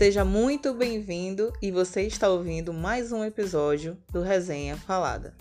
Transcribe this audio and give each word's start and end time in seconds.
Seja 0.00 0.24
muito 0.24 0.72
bem-vindo 0.72 1.52
e 1.60 1.70
você 1.70 2.04
está 2.06 2.26
ouvindo 2.26 2.72
mais 2.72 3.12
um 3.12 3.22
episódio 3.22 3.98
do 4.10 4.22
Resenha 4.22 4.74
Falada. 4.74 5.34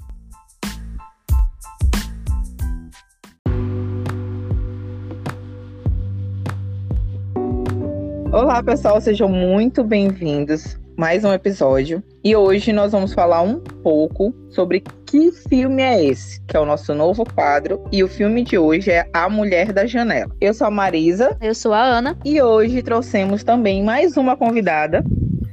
Olá, 8.34 8.62
pessoal, 8.62 9.00
sejam 9.00 9.30
muito 9.30 9.82
bem-vindos 9.82 10.78
mais 11.00 11.24
um 11.24 11.32
episódio. 11.32 12.04
E 12.22 12.36
hoje 12.36 12.74
nós 12.74 12.92
vamos 12.92 13.14
falar 13.14 13.42
um 13.42 13.62
pouco 13.62 14.36
sobre 14.50 14.84
que 15.06 15.32
filme 15.32 15.82
é 15.82 16.04
esse, 16.04 16.42
que 16.46 16.58
é 16.58 16.60
o 16.60 16.66
nosso 16.66 16.94
novo 16.94 17.24
quadro. 17.24 17.82
E 17.90 18.04
o 18.04 18.08
filme 18.10 18.44
de 18.44 18.58
hoje 18.58 18.92
é 18.92 19.10
A 19.14 19.30
Mulher 19.30 19.72
da 19.72 19.86
Janela. 19.86 20.30
Eu 20.42 20.54
sou 20.54 20.68
a 20.68 20.70
Marisa. 20.70 21.38
Eu 21.40 21.56
sou 21.56 21.72
a 21.72 21.82
Ana. 21.82 22.18
E 22.26 22.42
hoje 22.42 22.84
trouxemos 22.84 23.46
também 23.46 23.82
mais 23.82 24.18
uma 24.18 24.36
convidada, 24.36 25.02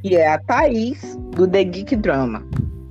que 0.02 0.16
é 0.16 0.26
a 0.26 0.36
Thaís, 0.36 1.16
do 1.36 1.46
The 1.46 1.62
Geek 1.62 1.94
Drama. 1.94 2.44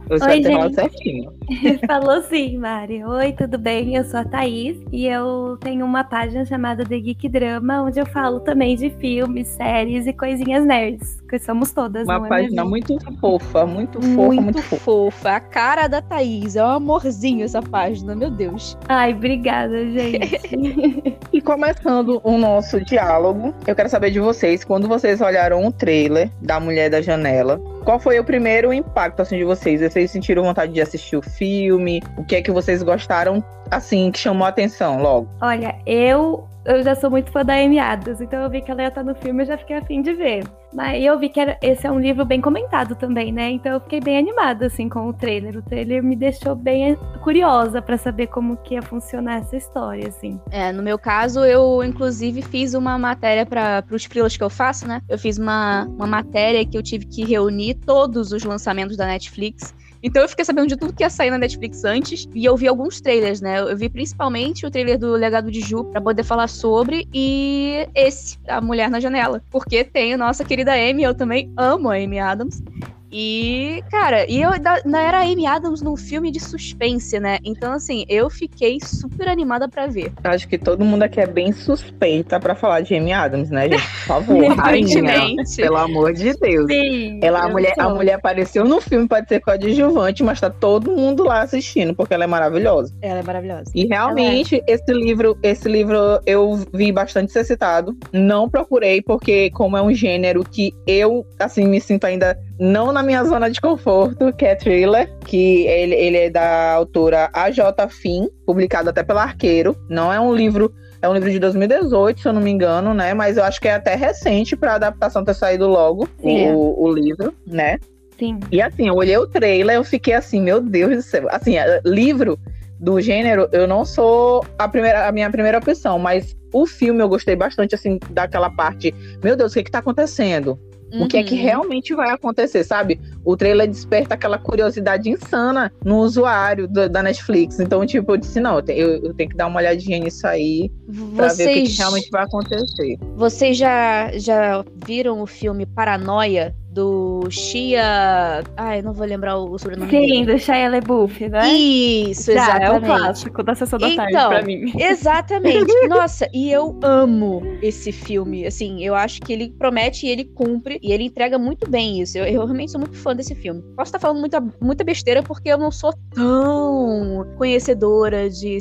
Eu 0.09 0.17
Oi, 0.21 0.41
gente. 0.41 0.75
certinho. 0.75 1.33
Falou 1.87 2.21
sim, 2.23 2.57
Mari. 2.57 3.03
Oi, 3.03 3.33
tudo 3.33 3.57
bem? 3.57 3.95
Eu 3.95 4.03
sou 4.05 4.19
a 4.19 4.25
Thaís 4.25 4.77
e 4.91 5.05
eu 5.05 5.57
tenho 5.61 5.85
uma 5.85 6.03
página 6.03 6.45
chamada 6.45 6.83
The 6.83 6.97
Geek 6.97 7.29
Drama, 7.29 7.83
onde 7.83 7.99
eu 7.99 8.05
falo 8.05 8.39
também 8.39 8.75
de 8.75 8.89
filmes, 8.89 9.47
séries 9.49 10.07
e 10.07 10.13
coisinhas 10.13 10.65
nerds, 10.65 11.21
que 11.29 11.37
somos 11.39 11.71
todas. 11.71 12.07
Uma 12.07 12.25
é 12.25 12.29
página 12.29 12.65
muito 12.65 12.97
fofa, 13.19 13.65
muito 13.65 14.01
fofa, 14.01 14.09
muito, 14.09 14.41
muito 14.41 14.61
fofa. 14.63 14.85
fofa. 14.85 15.31
A 15.31 15.39
cara 15.39 15.87
da 15.87 16.01
Thaís, 16.01 16.55
é 16.55 16.63
um 16.63 16.67
amorzinho 16.67 17.45
essa 17.45 17.61
página, 17.61 18.15
meu 18.15 18.31
Deus. 18.31 18.77
Ai, 18.87 19.13
obrigada, 19.13 19.85
gente. 19.91 20.39
e 21.31 21.41
começando 21.41 22.21
o 22.23 22.37
nosso 22.37 22.83
diálogo, 22.83 23.53
eu 23.67 23.75
quero 23.75 23.89
saber 23.89 24.11
de 24.11 24.19
vocês, 24.19 24.63
quando 24.63 24.87
vocês 24.87 25.21
olharam 25.21 25.65
o 25.65 25.71
trailer 25.71 26.31
da 26.41 26.59
Mulher 26.59 26.89
da 26.89 27.01
Janela, 27.01 27.61
qual 27.85 27.99
foi 27.99 28.19
o 28.19 28.23
primeiro 28.23 28.73
impacto 28.73 29.21
assim 29.21 29.37
de 29.37 29.43
vocês? 29.43 29.79
Vocês 29.79 30.09
sentiram 30.09 30.41
vontade 30.41 30.73
de 30.73 30.81
assistir 30.81 31.15
o 31.17 31.21
filme? 31.37 32.01
O 32.17 32.23
que 32.23 32.35
é 32.35 32.41
que 32.41 32.51
vocês 32.51 32.81
gostaram 32.83 33.43
assim 33.71 34.11
que 34.11 34.19
chamou 34.19 34.45
a 34.45 34.49
atenção 34.49 35.01
logo? 35.01 35.29
Olha, 35.41 35.75
eu 35.85 36.47
eu 36.65 36.81
já 36.83 36.95
sou 36.95 37.11
muito 37.11 37.31
fã 37.31 37.45
da 37.45 37.53
Amy 37.53 37.77
Adams, 37.77 38.19
então 38.19 38.41
eu 38.41 38.49
vi 38.49 38.59
que 38.59 38.71
ela 38.71 38.81
ia 38.81 38.87
estar 38.87 39.03
no 39.03 39.13
filme 39.13 39.43
e 39.43 39.45
já 39.45 39.55
fiquei 39.55 39.75
afim 39.77 40.01
de 40.01 40.13
ver. 40.13 40.43
Mas 40.73 41.01
eu 41.01 41.17
vi 41.17 41.29
que 41.29 41.39
era, 41.39 41.57
esse 41.61 41.85
é 41.85 41.91
um 41.91 41.99
livro 41.99 42.25
bem 42.25 42.41
comentado 42.41 42.95
também, 42.95 43.31
né? 43.31 43.51
Então 43.51 43.73
eu 43.73 43.79
fiquei 43.79 44.01
bem 44.01 44.17
animada, 44.17 44.65
assim, 44.65 44.89
com 44.89 45.07
o 45.07 45.13
trailer. 45.13 45.57
O 45.57 45.61
trailer 45.61 46.03
me 46.03 46.15
deixou 46.15 46.55
bem 46.55 46.97
curiosa 47.23 47.83
para 47.83 47.97
saber 47.97 48.27
como 48.27 48.57
que 48.57 48.73
ia 48.73 48.81
funcionar 48.81 49.41
essa 49.41 49.55
história, 49.55 50.07
assim. 50.07 50.39
É, 50.49 50.71
no 50.71 50.81
meu 50.81 50.97
caso, 50.97 51.45
eu 51.45 51.83
inclusive 51.83 52.41
fiz 52.41 52.73
uma 52.73 52.97
matéria 52.97 53.45
para 53.45 53.83
os 53.91 54.03
frilas 54.05 54.35
que 54.35 54.43
eu 54.43 54.49
faço, 54.49 54.87
né? 54.87 55.01
Eu 55.07 55.19
fiz 55.19 55.37
uma, 55.37 55.83
uma 55.83 56.07
matéria 56.07 56.65
que 56.65 56.75
eu 56.75 56.81
tive 56.81 57.05
que 57.05 57.23
reunir 57.23 57.75
todos 57.75 58.31
os 58.31 58.43
lançamentos 58.43 58.97
da 58.97 59.05
Netflix 59.05 59.73
então 60.05 60.21
eu 60.21 60.29
fiquei 60.29 60.45
sabendo 60.45 60.67
de 60.67 60.77
tudo 60.77 60.93
que 60.93 61.01
ia 61.01 61.09
sair 61.09 61.31
na 61.31 61.37
Netflix 61.39 61.83
antes. 61.83 62.29
E 62.35 62.45
eu 62.45 62.55
vi 62.55 62.67
alguns 62.67 63.01
trailers, 63.01 63.41
né? 63.41 63.59
Eu 63.59 63.75
vi 63.75 63.89
principalmente 63.89 64.63
o 64.63 64.69
trailer 64.69 64.99
do 64.99 65.13
Legado 65.13 65.49
de 65.49 65.59
Ju 65.61 65.83
pra 65.85 65.99
poder 65.99 66.21
falar 66.23 66.47
sobre. 66.47 67.07
E 67.11 67.87
esse, 67.95 68.37
A 68.47 68.61
Mulher 68.61 68.87
na 68.87 68.99
Janela. 68.99 69.41
Porque 69.49 69.83
tem 69.83 70.13
a 70.13 70.17
nossa 70.17 70.45
querida 70.45 70.73
Amy, 70.73 71.01
eu 71.01 71.15
também 71.15 71.51
amo 71.57 71.89
a 71.89 71.95
Amy 71.95 72.19
Adams. 72.19 72.61
E, 73.11 73.83
cara, 73.89 74.29
e 74.29 74.41
eu 74.41 74.49
ainda 74.49 74.81
era 74.99 75.21
Amy 75.21 75.45
Adams 75.45 75.81
num 75.81 75.95
filme 75.95 76.31
de 76.31 76.39
suspense, 76.39 77.19
né? 77.19 77.39
Então, 77.43 77.73
assim, 77.73 78.05
eu 78.09 78.29
fiquei 78.29 78.79
super 78.81 79.27
animada 79.27 79.67
para 79.69 79.87
ver. 79.87 80.11
Acho 80.23 80.47
que 80.47 80.57
todo 80.57 80.83
mundo 80.83 81.03
aqui 81.03 81.19
é 81.19 81.27
bem 81.27 81.51
suspeita 81.51 82.39
para 82.39 82.55
falar 82.55 82.81
de 82.81 82.95
Amy 82.95 83.13
Adams, 83.13 83.49
né, 83.49 83.69
gente? 83.69 83.81
Por 83.81 84.05
favor, 84.07 84.47
rainha, 84.55 85.43
pelo 85.55 85.77
amor 85.77 86.13
de 86.13 86.33
Deus. 86.33 86.67
Sim, 86.67 87.19
ela, 87.21 87.43
a, 87.43 87.49
mulher, 87.49 87.73
a 87.77 87.89
mulher 87.89 88.13
apareceu 88.13 88.65
no 88.65 88.81
filme, 88.81 89.07
pode 89.07 89.27
ser 89.27 89.39
coadjuvante, 89.39 90.23
mas 90.23 90.39
tá 90.39 90.49
todo 90.49 90.91
mundo 90.91 91.23
lá 91.23 91.41
assistindo, 91.41 91.95
porque 91.95 92.13
ela 92.13 92.23
é 92.23 92.27
maravilhosa. 92.27 92.93
Ela 93.01 93.19
é 93.19 93.23
maravilhosa. 93.23 93.71
E 93.73 93.85
realmente, 93.85 94.55
é. 94.55 94.73
esse 94.73 94.91
livro, 94.91 95.37
esse 95.41 95.67
livro 95.69 96.19
eu 96.25 96.59
vi 96.73 96.91
bastante 96.91 97.31
ser 97.31 97.43
citado. 97.43 97.95
Não 98.11 98.49
procurei, 98.49 99.01
porque 99.01 99.49
como 99.51 99.77
é 99.77 99.81
um 99.81 99.93
gênero 99.93 100.43
que 100.43 100.73
eu, 100.87 101.25
assim, 101.39 101.67
me 101.67 101.79
sinto 101.79 102.05
ainda 102.05 102.37
não 102.59 102.91
na 102.91 103.03
minha 103.03 103.23
zona 103.23 103.49
de 103.49 103.59
conforto, 103.59 104.31
que 104.33 104.45
é 104.45 104.55
thriller, 104.55 105.11
que 105.25 105.65
ele, 105.67 105.95
ele 105.95 106.17
é 106.17 106.29
da 106.29 106.73
autora 106.73 107.29
A.J. 107.33 107.87
Finn, 107.89 108.27
publicado 108.45 108.89
até 108.89 109.03
pela 109.03 109.23
Arqueiro. 109.23 109.75
Não 109.89 110.11
é 110.11 110.19
um 110.19 110.33
livro 110.33 110.73
é 111.01 111.09
um 111.09 111.13
livro 111.13 111.29
de 111.29 111.37
2018, 111.37 112.19
se 112.19 112.27
eu 112.27 112.33
não 112.33 112.41
me 112.41 112.49
engano, 112.49 112.93
né? 112.93 113.13
Mas 113.13 113.37
eu 113.37 113.43
acho 113.43 113.61
que 113.61 113.67
é 113.67 113.75
até 113.75 113.93
recente 113.95 114.55
para 114.55 114.71
a 114.71 114.75
adaptação 114.75 115.23
ter 115.23 115.35
saído 115.35 115.67
logo 115.67 116.09
o, 116.19 116.83
o 116.83 116.91
livro, 116.91 117.33
né? 117.45 117.77
Sim. 118.17 118.39
E 118.51 118.61
assim, 118.61 118.87
eu 118.87 118.95
olhei 118.95 119.17
o 119.17 119.27
trailer, 119.27 119.75
eu 119.75 119.83
fiquei 119.83 120.13
assim, 120.13 120.41
meu 120.41 120.59
Deus 120.59 120.95
do 120.95 121.01
céu. 121.01 121.27
Assim, 121.29 121.57
é, 121.57 121.79
livro 121.85 122.39
do 122.79 122.99
gênero, 122.99 123.47
eu 123.51 123.67
não 123.67 123.85
sou 123.85 124.45
a 124.57 124.67
primeira 124.67 125.07
a 125.07 125.11
minha 125.11 125.29
primeira 125.29 125.57
opção, 125.57 125.99
mas 125.99 126.35
o 126.51 126.65
filme 126.65 127.01
eu 127.01 127.09
gostei 127.09 127.35
bastante 127.35 127.75
assim 127.75 127.99
daquela 128.09 128.49
parte. 128.49 128.93
Meu 129.23 129.35
Deus, 129.35 129.51
o 129.51 129.55
que 129.55 129.63
que 129.63 129.71
tá 129.71 129.79
acontecendo? 129.79 130.59
Uhum. 130.93 131.03
O 131.03 131.07
que 131.07 131.17
é 131.17 131.23
que 131.23 131.35
uhum. 131.35 131.41
realmente 131.41 131.95
vai 131.95 132.11
acontecer, 132.11 132.63
sabe? 132.63 132.99
O 133.23 133.35
trailer 133.35 133.67
desperta 133.67 134.13
aquela 134.13 134.37
curiosidade 134.37 135.09
insana 135.09 135.71
no 135.83 135.97
usuário 135.97 136.67
do, 136.67 136.87
da 136.87 137.01
Netflix. 137.01 137.59
Então, 137.59 137.85
tipo, 137.85 138.13
eu 138.13 138.17
disse, 138.17 138.39
não, 138.39 138.57
eu, 138.57 138.61
tenho, 138.61 138.87
eu 139.05 139.13
tenho 139.13 139.29
que 139.29 139.35
dar 139.35 139.47
uma 139.47 139.59
olhadinha 139.59 139.99
nisso 139.99 140.25
aí 140.27 140.71
pra 141.15 141.29
vocês, 141.29 141.37
ver 141.37 141.51
o 141.51 141.63
que, 141.63 141.69
que 141.71 141.77
realmente 141.77 142.09
vai 142.11 142.23
acontecer. 142.23 142.97
Vocês 143.15 143.57
já, 143.57 144.11
já 144.17 144.63
viram 144.85 145.21
o 145.21 145.25
filme 145.25 145.65
Paranoia 145.65 146.55
do 146.75 147.25
Shia. 147.31 148.43
Ai, 148.57 148.81
não 148.81 148.93
vou 148.93 149.07
lembrar 149.07 149.37
o 149.37 149.57
sobrenome 149.57 149.89
Sim, 149.89 150.25
dele. 150.25 150.33
do 150.33 150.37
Shia 150.37 150.69
LaBeouf, 150.69 151.29
né? 151.29 151.47
Isso, 151.53 152.33
Já, 152.33 152.43
exatamente. 152.43 152.65
É 152.65 152.77
o 152.77 152.81
clássico 152.81 153.43
da 153.43 153.55
sessão 153.55 153.79
da 153.79 153.89
então, 153.89 154.11
tarde 154.11 154.27
pra 154.27 154.41
mim. 154.43 154.73
Exatamente. 154.77 155.87
Nossa, 155.87 156.27
e 156.33 156.51
eu 156.51 156.77
amo 156.83 157.41
esse 157.61 157.93
filme. 157.93 158.45
Assim, 158.45 158.83
eu 158.83 158.93
acho 158.93 159.21
que 159.21 159.31
ele 159.31 159.49
promete 159.57 160.05
e 160.05 160.09
ele 160.09 160.25
cumpre 160.25 160.77
e 160.83 160.91
ele 160.91 161.05
entrega 161.05 161.39
muito 161.39 161.69
bem 161.69 162.01
isso. 162.01 162.17
Eu, 162.17 162.25
eu 162.25 162.43
realmente 162.43 162.71
sou 162.71 162.81
muito 162.81 162.97
fã 162.97 163.15
desse 163.15 163.33
filme. 163.33 163.61
Posso 163.77 163.89
estar 163.89 163.99
falando 163.99 164.19
muita, 164.19 164.41
muita 164.61 164.83
besteira 164.83 165.23
porque 165.23 165.47
eu 165.47 165.57
não 165.57 165.71
sou 165.71 165.93
tão 166.13 167.25
conhecedora 167.37 168.29
de 168.29 168.57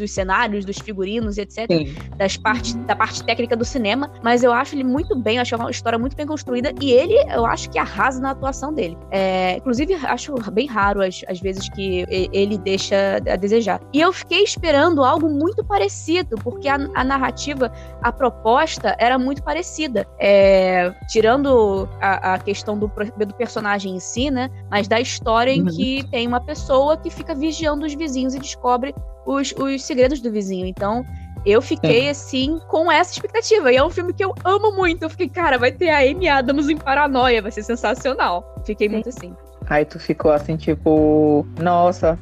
dos 0.00 0.10
cenários, 0.10 0.64
dos 0.64 0.78
figurinos 0.78 1.38
etc. 1.38 1.66
Sim. 1.70 1.94
Das 2.16 2.36
partes, 2.36 2.74
da 2.74 2.96
parte 2.96 3.22
técnica 3.24 3.56
do 3.56 3.64
cinema, 3.64 4.10
mas 4.22 4.42
eu 4.42 4.52
acho 4.52 4.74
ele 4.74 4.84
muito 4.84 5.14
bem, 5.16 5.38
acho 5.38 5.54
uma 5.56 5.70
história 5.70 5.98
muito 5.98 6.16
bem 6.16 6.26
construída 6.26 6.72
e 6.80 6.90
ele, 6.90 7.14
eu 7.32 7.46
acho 7.46 7.70
que 7.70 7.78
arrasa 7.78 8.20
na 8.20 8.30
atuação 8.30 8.72
dele. 8.72 8.96
É, 9.10 9.56
inclusive, 9.56 9.94
acho 9.94 10.34
bem 10.50 10.66
raro 10.66 11.02
as, 11.02 11.22
as 11.28 11.40
vezes 11.40 11.68
que 11.68 12.04
ele 12.32 12.58
deixa 12.58 13.16
a 13.16 13.36
desejar. 13.36 13.80
E 13.92 14.00
eu 14.00 14.12
fiquei 14.12 14.42
esperando 14.42 15.04
algo 15.04 15.28
muito 15.28 15.64
parecido, 15.64 16.36
porque 16.42 16.68
a, 16.68 16.76
a 16.94 17.04
narrativa, 17.04 17.72
a 18.02 18.12
proposta 18.12 18.96
era 18.98 19.18
muito 19.18 19.42
parecida. 19.42 20.06
É, 20.18 20.92
tirando 21.08 21.88
a, 22.00 22.34
a 22.34 22.38
questão 22.38 22.78
do, 22.78 22.88
do, 22.88 23.34
personagem 23.34 23.96
em 23.96 24.00
si, 24.00 24.30
né? 24.30 24.50
Mas 24.70 24.88
da 24.88 25.00
história 25.00 25.50
em 25.50 25.62
uhum. 25.62 25.68
que 25.68 26.04
tem 26.10 26.26
uma 26.26 26.40
pessoa 26.40 26.96
que 26.96 27.10
fica 27.10 27.34
vigiando 27.34 27.86
os 27.86 27.94
vizinhos 27.94 28.34
e 28.34 28.38
descobre 28.38 28.94
os, 29.34 29.52
os 29.52 29.82
segredos 29.82 30.20
do 30.20 30.30
vizinho. 30.30 30.66
Então, 30.66 31.04
eu 31.44 31.62
fiquei, 31.62 32.06
é. 32.06 32.10
assim, 32.10 32.60
com 32.68 32.90
essa 32.90 33.12
expectativa. 33.12 33.72
E 33.72 33.76
é 33.76 33.84
um 33.84 33.90
filme 33.90 34.12
que 34.12 34.24
eu 34.24 34.34
amo 34.44 34.72
muito. 34.72 35.02
Eu 35.02 35.10
fiquei, 35.10 35.28
cara, 35.28 35.58
vai 35.58 35.72
ter 35.72 35.90
a 35.90 35.98
Amy 35.98 36.28
Adams 36.28 36.68
em 36.68 36.76
Paranoia, 36.76 37.40
vai 37.40 37.50
ser 37.50 37.62
sensacional. 37.62 38.44
Fiquei 38.64 38.88
Sim. 38.88 38.94
muito 38.94 39.08
assim. 39.08 39.34
Aí 39.68 39.84
tu 39.84 39.98
ficou 39.98 40.32
assim, 40.32 40.56
tipo, 40.56 41.46
nossa, 41.60 42.18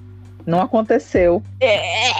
não 0.47 0.61
aconteceu. 0.61 1.43
É. 1.61 2.09
é. 2.09 2.13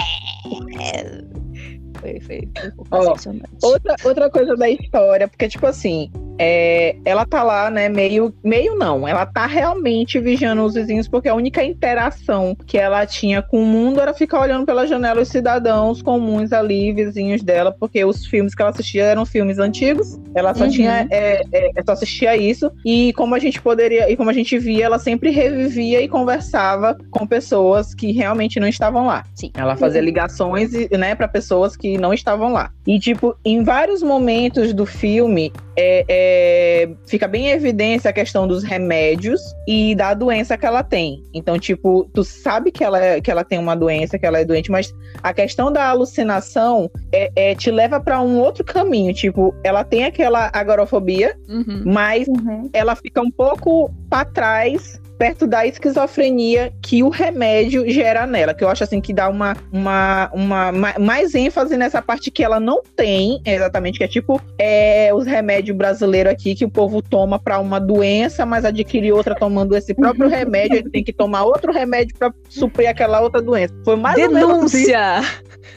Foi, 2.01 2.21
foi, 2.21 2.49
foi 2.57 2.73
Ó, 2.91 3.15
outra, 3.63 3.97
outra 4.05 4.31
coisa 4.31 4.57
da 4.57 4.71
história, 4.71 5.27
porque, 5.27 5.49
tipo 5.49 5.67
assim, 5.67 6.11
é, 6.39 6.97
ela 7.05 7.27
tá 7.27 7.43
lá, 7.43 7.71
né, 7.71 7.89
meio, 7.89 8.33
meio 8.45 8.77
não, 8.77 9.07
ela 9.07 9.27
tá 9.27 9.47
realmente 9.47 10.21
vigiando 10.21 10.65
os 10.65 10.75
vizinhos, 10.75 11.09
porque 11.09 11.29
a 11.29 11.35
única 11.35 11.65
interação 11.65 12.57
que 12.67 12.79
ela 12.79 13.05
tinha 13.07 13.43
com 13.43 13.63
o 13.63 13.67
mundo 13.67 14.01
era 14.01 14.15
ficar 14.15 14.41
olhando 14.41 14.65
pela 14.65 14.87
janela 14.87 15.21
os 15.21 15.29
cidadãos 15.29 16.01
comuns 16.03 16.53
ali, 16.53 16.93
vizinhos 16.93 17.43
dela, 17.43 17.73
porque 17.73 18.05
os 18.05 18.27
filmes 18.27 18.55
que 18.55 18.63
ela 18.63 18.71
assistia 18.71 19.05
eram 19.05 19.27
filmes 19.27 19.59
antigos, 19.59 20.19
ela 20.35 20.55
só 20.55 20.65
uhum. 20.65 20.71
tinha, 20.71 21.07
é, 21.11 21.43
é, 21.53 21.83
só 21.85 21.93
assistia 21.93 22.37
isso, 22.37 22.71
e 22.85 23.13
como 23.15 23.35
a 23.35 23.39
gente 23.39 23.61
poderia, 23.61 24.11
e 24.11 24.17
como 24.17 24.31
a 24.31 24.33
gente 24.33 24.59
via, 24.59 24.87
ela 24.87 24.99
sempre 24.99 25.31
revivia 25.31 26.01
e 26.01 26.09
conversava 26.09 26.97
com 27.11 27.27
pessoas 27.27 27.95
que 27.95 28.13
realmente 28.13 28.61
não 28.61 28.69
estavam 28.69 29.07
lá. 29.07 29.25
Sim. 29.35 29.51
Ela 29.55 29.77
fazia 29.77 30.01
ligações, 30.01 30.71
né, 30.91 31.15
para 31.15 31.27
pessoas 31.27 31.77
que 31.77 31.99
não 31.99 32.13
estavam 32.13 32.53
lá. 32.53 32.71
E, 32.87 32.99
tipo, 32.99 33.37
em 33.45 33.63
vários 33.63 34.03
momentos 34.03 34.73
do 34.73 34.87
filme, 34.87 35.53
é, 35.77 36.05
é 36.29 36.89
fica 37.07 37.27
bem 37.27 37.47
em 37.47 37.51
evidência 37.51 38.11
a 38.11 38.13
questão 38.13 38.47
dos 38.47 38.63
remédios 38.63 39.41
e 39.67 39.95
da 39.95 40.15
doença 40.15 40.57
que 40.57 40.67
ela 40.67 40.83
tem. 40.83 41.23
Então, 41.33 41.59
tipo, 41.59 42.09
tu 42.13 42.23
sabe 42.23 42.71
que 42.71 42.85
ela, 42.85 43.21
que 43.21 43.31
ela 43.31 43.45
tem 43.45 43.59
uma 43.59 43.75
doença, 43.75 44.19
que 44.19 44.27
ela 44.27 44.39
é 44.39 44.45
doente, 44.45 44.71
mas 44.71 44.95
a 45.23 45.33
questão 45.33 45.73
da 45.73 45.89
alucinação 45.89 46.91
é, 47.13 47.31
é 47.35 47.55
te 47.55 47.71
leva 47.71 48.01
para 48.01 48.21
um 48.21 48.39
outro 48.39 48.65
caminho. 48.65 49.13
Tipo, 49.15 49.55
ela 49.65 49.85
tem 49.85 50.05
aquela 50.05 50.51
agorafobia, 50.53 51.37
uhum. 51.49 51.83
mas 51.85 52.29
uhum. 52.29 52.69
ela 52.73 52.95
fica 52.95 53.21
um 53.21 53.31
pouco 53.31 53.91
para 54.09 54.25
trás 54.25 55.01
perto 55.19 55.47
da 55.47 55.67
esquizofrenia 55.67 56.73
que 56.81 57.03
o 57.03 57.09
remédio 57.09 57.89
gera 57.91 58.27
nela, 58.27 58.55
que 58.55 58.63
eu 58.63 58.69
acho 58.69 58.85
assim 58.85 59.01
que 59.01 59.13
dá 59.13 59.29
uma, 59.29 59.57
uma, 59.73 60.31
uma 60.33 60.73
mais 60.99 61.35
ênfase 61.35 61.77
nessa 61.77 62.01
parte 62.01 62.31
que 62.31 62.45
ela 62.45 62.61
não 62.61 62.83
tem, 62.97 63.43
exatamente, 63.45 63.99
que 63.99 64.05
é 64.05 64.09
tipo 64.09 64.41
é, 64.59 65.11
os 65.13 65.27
remédios 65.27 65.77
brasileiros 65.77 66.33
aqui 66.33 66.55
que 66.55 66.65
o 66.65 66.71
povo 66.71 67.03
toma 67.03 67.39
para 67.39 67.59
uma 67.59 67.81
doença, 67.81 68.47
mas 68.47 68.65
adquire 68.65 69.11
outra 69.13 69.35
tomando 69.35 69.77
esse 69.77 69.93
próprio 69.93 70.29
remédio, 70.29 70.79
ele 70.79 70.91
tem 70.91 71.03
que 71.03 71.13
tomar 71.13 71.43
outro 71.45 71.73
remédio 71.73 72.17
para 72.17 72.33
suprir 72.49 72.89
aquela 72.89 73.21
outra 73.21 73.43
doença. 73.43 73.75
Foi 73.85 73.97
mais 73.97 74.17
Denúncia! 74.17 75.23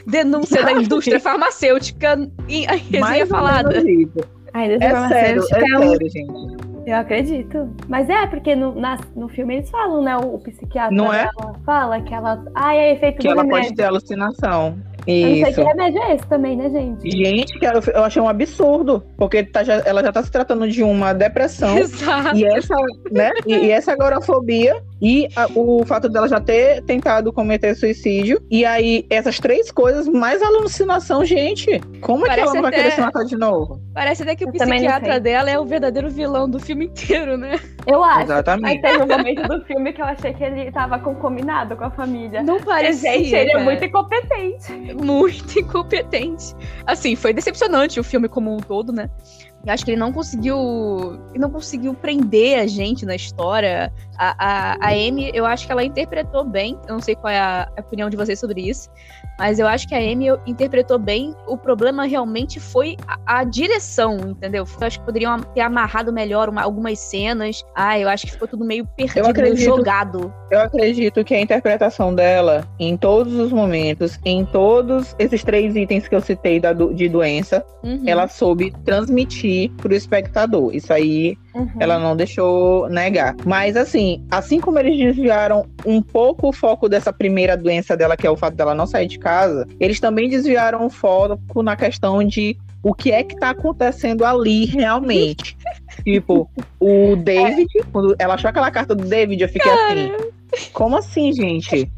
Denúncia 0.06 0.62
da 0.62 0.72
indústria 0.72 1.20
farmacêutica 1.20 2.28
e 2.48 2.66
a 2.66 2.72
resenha 2.72 3.26
falada. 3.26 3.82
A 4.54 4.66
indústria 4.66 4.86
é 4.86 5.08
sério, 5.08 5.42
é 5.42 5.46
sério, 5.46 6.10
gente. 6.10 6.71
Eu 6.86 6.96
acredito. 6.96 7.68
Mas 7.88 8.08
é, 8.08 8.26
porque 8.26 8.54
no, 8.54 8.74
na, 8.74 8.98
no 9.14 9.28
filme 9.28 9.56
eles 9.56 9.70
falam, 9.70 10.02
né? 10.02 10.16
O, 10.16 10.34
o 10.34 10.38
psiquiatra 10.38 10.94
não 10.94 11.12
é? 11.12 11.28
fala 11.64 12.00
que 12.00 12.12
ela. 12.12 12.44
Ah, 12.54 12.74
é 12.74 12.92
efeito 12.92 13.18
Que 13.18 13.28
ela 13.28 13.42
remédio. 13.42 13.64
pode 13.64 13.76
ter 13.76 13.84
alucinação. 13.84 14.78
Isso. 15.06 15.26
Eu 15.26 15.36
não 15.36 15.44
sei 15.44 15.54
que 15.54 15.62
remédio 15.62 16.02
é 16.02 16.14
esse 16.14 16.26
também, 16.26 16.56
né, 16.56 16.70
gente? 16.70 17.10
Gente, 17.10 17.58
eu 17.92 18.04
achei 18.04 18.22
um 18.22 18.28
absurdo, 18.28 19.04
porque 19.16 19.42
tá, 19.42 19.64
já, 19.64 19.74
ela 19.84 20.02
já 20.02 20.12
tá 20.12 20.22
se 20.22 20.30
tratando 20.30 20.68
de 20.68 20.82
uma 20.82 21.12
depressão. 21.12 21.76
Exato. 21.78 22.36
E 22.36 22.44
essa, 22.44 22.74
né? 23.10 23.30
E, 23.46 23.54
e 23.54 23.70
essa 23.70 23.92
agorafobia 23.92 24.80
e 25.02 25.28
a, 25.34 25.48
o 25.56 25.84
fato 25.84 26.08
dela 26.08 26.28
já 26.28 26.40
ter 26.40 26.80
tentado 26.82 27.32
cometer 27.32 27.74
suicídio. 27.74 28.40
E 28.48 28.64
aí, 28.64 29.04
essas 29.10 29.40
três 29.40 29.72
coisas, 29.72 30.06
mais 30.06 30.40
alucinação, 30.40 31.24
gente. 31.24 31.80
Como 32.00 32.24
é 32.24 32.34
que 32.34 32.40
ela 32.40 32.54
não 32.54 32.62
vai 32.62 32.70
querer 32.70 32.92
se 32.92 33.00
matar 33.00 33.24
de 33.24 33.36
novo? 33.36 33.80
Parece 33.92 34.22
até 34.22 34.36
que 34.36 34.44
o 34.44 34.48
eu 34.48 34.52
psiquiatra 34.52 35.18
dela 35.18 35.50
é 35.50 35.58
o 35.58 35.64
verdadeiro 35.64 36.08
vilão 36.08 36.48
do 36.48 36.60
filme 36.60 36.86
inteiro, 36.86 37.36
né? 37.36 37.58
Eu 37.84 38.04
acho. 38.04 38.22
Exatamente. 38.22 38.80
Mas 38.80 38.92
teve 38.92 39.02
um 39.02 39.08
momento 39.08 39.42
do 39.48 39.64
filme 39.64 39.92
que 39.92 40.00
eu 40.00 40.06
achei 40.06 40.32
que 40.32 40.44
ele 40.44 40.70
tava 40.70 41.00
concominado 41.00 41.76
com 41.76 41.84
a 41.84 41.90
família. 41.90 42.40
Não 42.42 42.60
parecia. 42.60 43.12
Gente, 43.12 43.34
ele 43.34 43.52
é 43.52 43.58
muito 43.58 43.84
incompetente. 43.84 44.72
Muito 44.94 45.58
incompetente. 45.58 46.54
Assim, 46.86 47.16
foi 47.16 47.32
decepcionante 47.32 47.98
o 47.98 48.04
filme 48.04 48.28
como 48.28 48.54
um 48.54 48.58
todo, 48.58 48.92
né? 48.92 49.10
Eu 49.64 49.72
acho 49.72 49.84
que 49.84 49.92
ele 49.92 50.00
não 50.00 50.12
conseguiu. 50.12 50.56
Não 51.36 51.50
conseguiu 51.50 51.94
prender 51.94 52.58
a 52.58 52.66
gente 52.66 53.06
na 53.06 53.14
história. 53.14 53.92
A, 54.18 54.34
a, 54.38 54.88
a 54.88 54.90
Amy, 54.90 55.30
eu 55.32 55.46
acho 55.46 55.66
que 55.66 55.72
ela 55.72 55.84
interpretou 55.84 56.44
bem. 56.44 56.78
Eu 56.88 56.94
não 56.94 57.00
sei 57.00 57.14
qual 57.14 57.32
é 57.32 57.38
a, 57.38 57.70
a 57.76 57.80
opinião 57.80 58.10
de 58.10 58.16
vocês 58.16 58.40
sobre 58.40 58.60
isso. 58.60 58.90
Mas 59.42 59.58
eu 59.58 59.66
acho 59.66 59.88
que 59.88 59.94
a 59.96 59.98
Amy 59.98 60.26
interpretou 60.46 61.00
bem. 61.00 61.34
O 61.48 61.56
problema 61.56 62.04
realmente 62.04 62.60
foi 62.60 62.96
a, 63.08 63.40
a 63.40 63.44
direção, 63.44 64.16
entendeu? 64.18 64.64
Eu 64.80 64.86
acho 64.86 65.00
que 65.00 65.04
poderiam 65.04 65.36
ter 65.40 65.62
amarrado 65.62 66.12
melhor 66.12 66.48
uma, 66.48 66.62
algumas 66.62 67.00
cenas. 67.00 67.64
Ah, 67.74 67.98
eu 67.98 68.08
acho 68.08 68.24
que 68.24 68.30
ficou 68.30 68.46
tudo 68.46 68.64
meio 68.64 68.86
perdido, 68.96 69.26
acredito, 69.26 69.56
meio 69.56 69.76
jogado. 69.76 70.32
Eu 70.48 70.60
acredito 70.60 71.24
que 71.24 71.34
a 71.34 71.40
interpretação 71.40 72.14
dela, 72.14 72.64
em 72.78 72.96
todos 72.96 73.34
os 73.34 73.50
momentos, 73.50 74.16
em 74.24 74.44
todos 74.44 75.16
esses 75.18 75.42
três 75.42 75.74
itens 75.74 76.06
que 76.06 76.14
eu 76.14 76.20
citei 76.20 76.60
da, 76.60 76.72
de 76.72 77.08
doença, 77.08 77.64
uhum. 77.82 78.04
ela 78.06 78.28
soube 78.28 78.72
transmitir 78.84 79.72
pro 79.72 79.92
espectador. 79.92 80.72
Isso 80.72 80.92
aí 80.92 81.36
Uhum. 81.54 81.70
Ela 81.78 81.98
não 81.98 82.16
deixou 82.16 82.88
negar. 82.88 83.36
Mas 83.44 83.76
assim, 83.76 84.24
assim 84.30 84.60
como 84.60 84.78
eles 84.78 84.96
desviaram 84.96 85.66
um 85.84 86.00
pouco 86.00 86.48
o 86.48 86.52
foco 86.52 86.88
dessa 86.88 87.12
primeira 87.12 87.56
doença 87.56 87.96
dela, 87.96 88.16
que 88.16 88.26
é 88.26 88.30
o 88.30 88.36
fato 88.36 88.56
dela 88.56 88.74
não 88.74 88.86
sair 88.86 89.06
de 89.06 89.18
casa, 89.18 89.31
eles 89.78 90.00
também 90.00 90.28
desviaram 90.28 90.86
o 90.86 90.90
foco 90.90 91.62
na 91.62 91.76
questão 91.76 92.22
de 92.24 92.56
o 92.82 92.92
que 92.92 93.12
é 93.12 93.22
que 93.22 93.36
tá 93.36 93.50
acontecendo 93.50 94.24
ali 94.24 94.64
realmente. 94.64 95.56
tipo, 96.02 96.50
o 96.80 97.16
David, 97.16 97.68
quando 97.92 98.16
ela 98.18 98.34
achou 98.34 98.50
aquela 98.50 98.70
carta 98.70 98.94
do 98.94 99.04
David, 99.04 99.42
eu 99.42 99.48
fiquei 99.48 99.70
Cara. 99.70 100.16
assim. 100.16 100.70
Como 100.72 100.96
assim, 100.96 101.32
gente? 101.32 101.90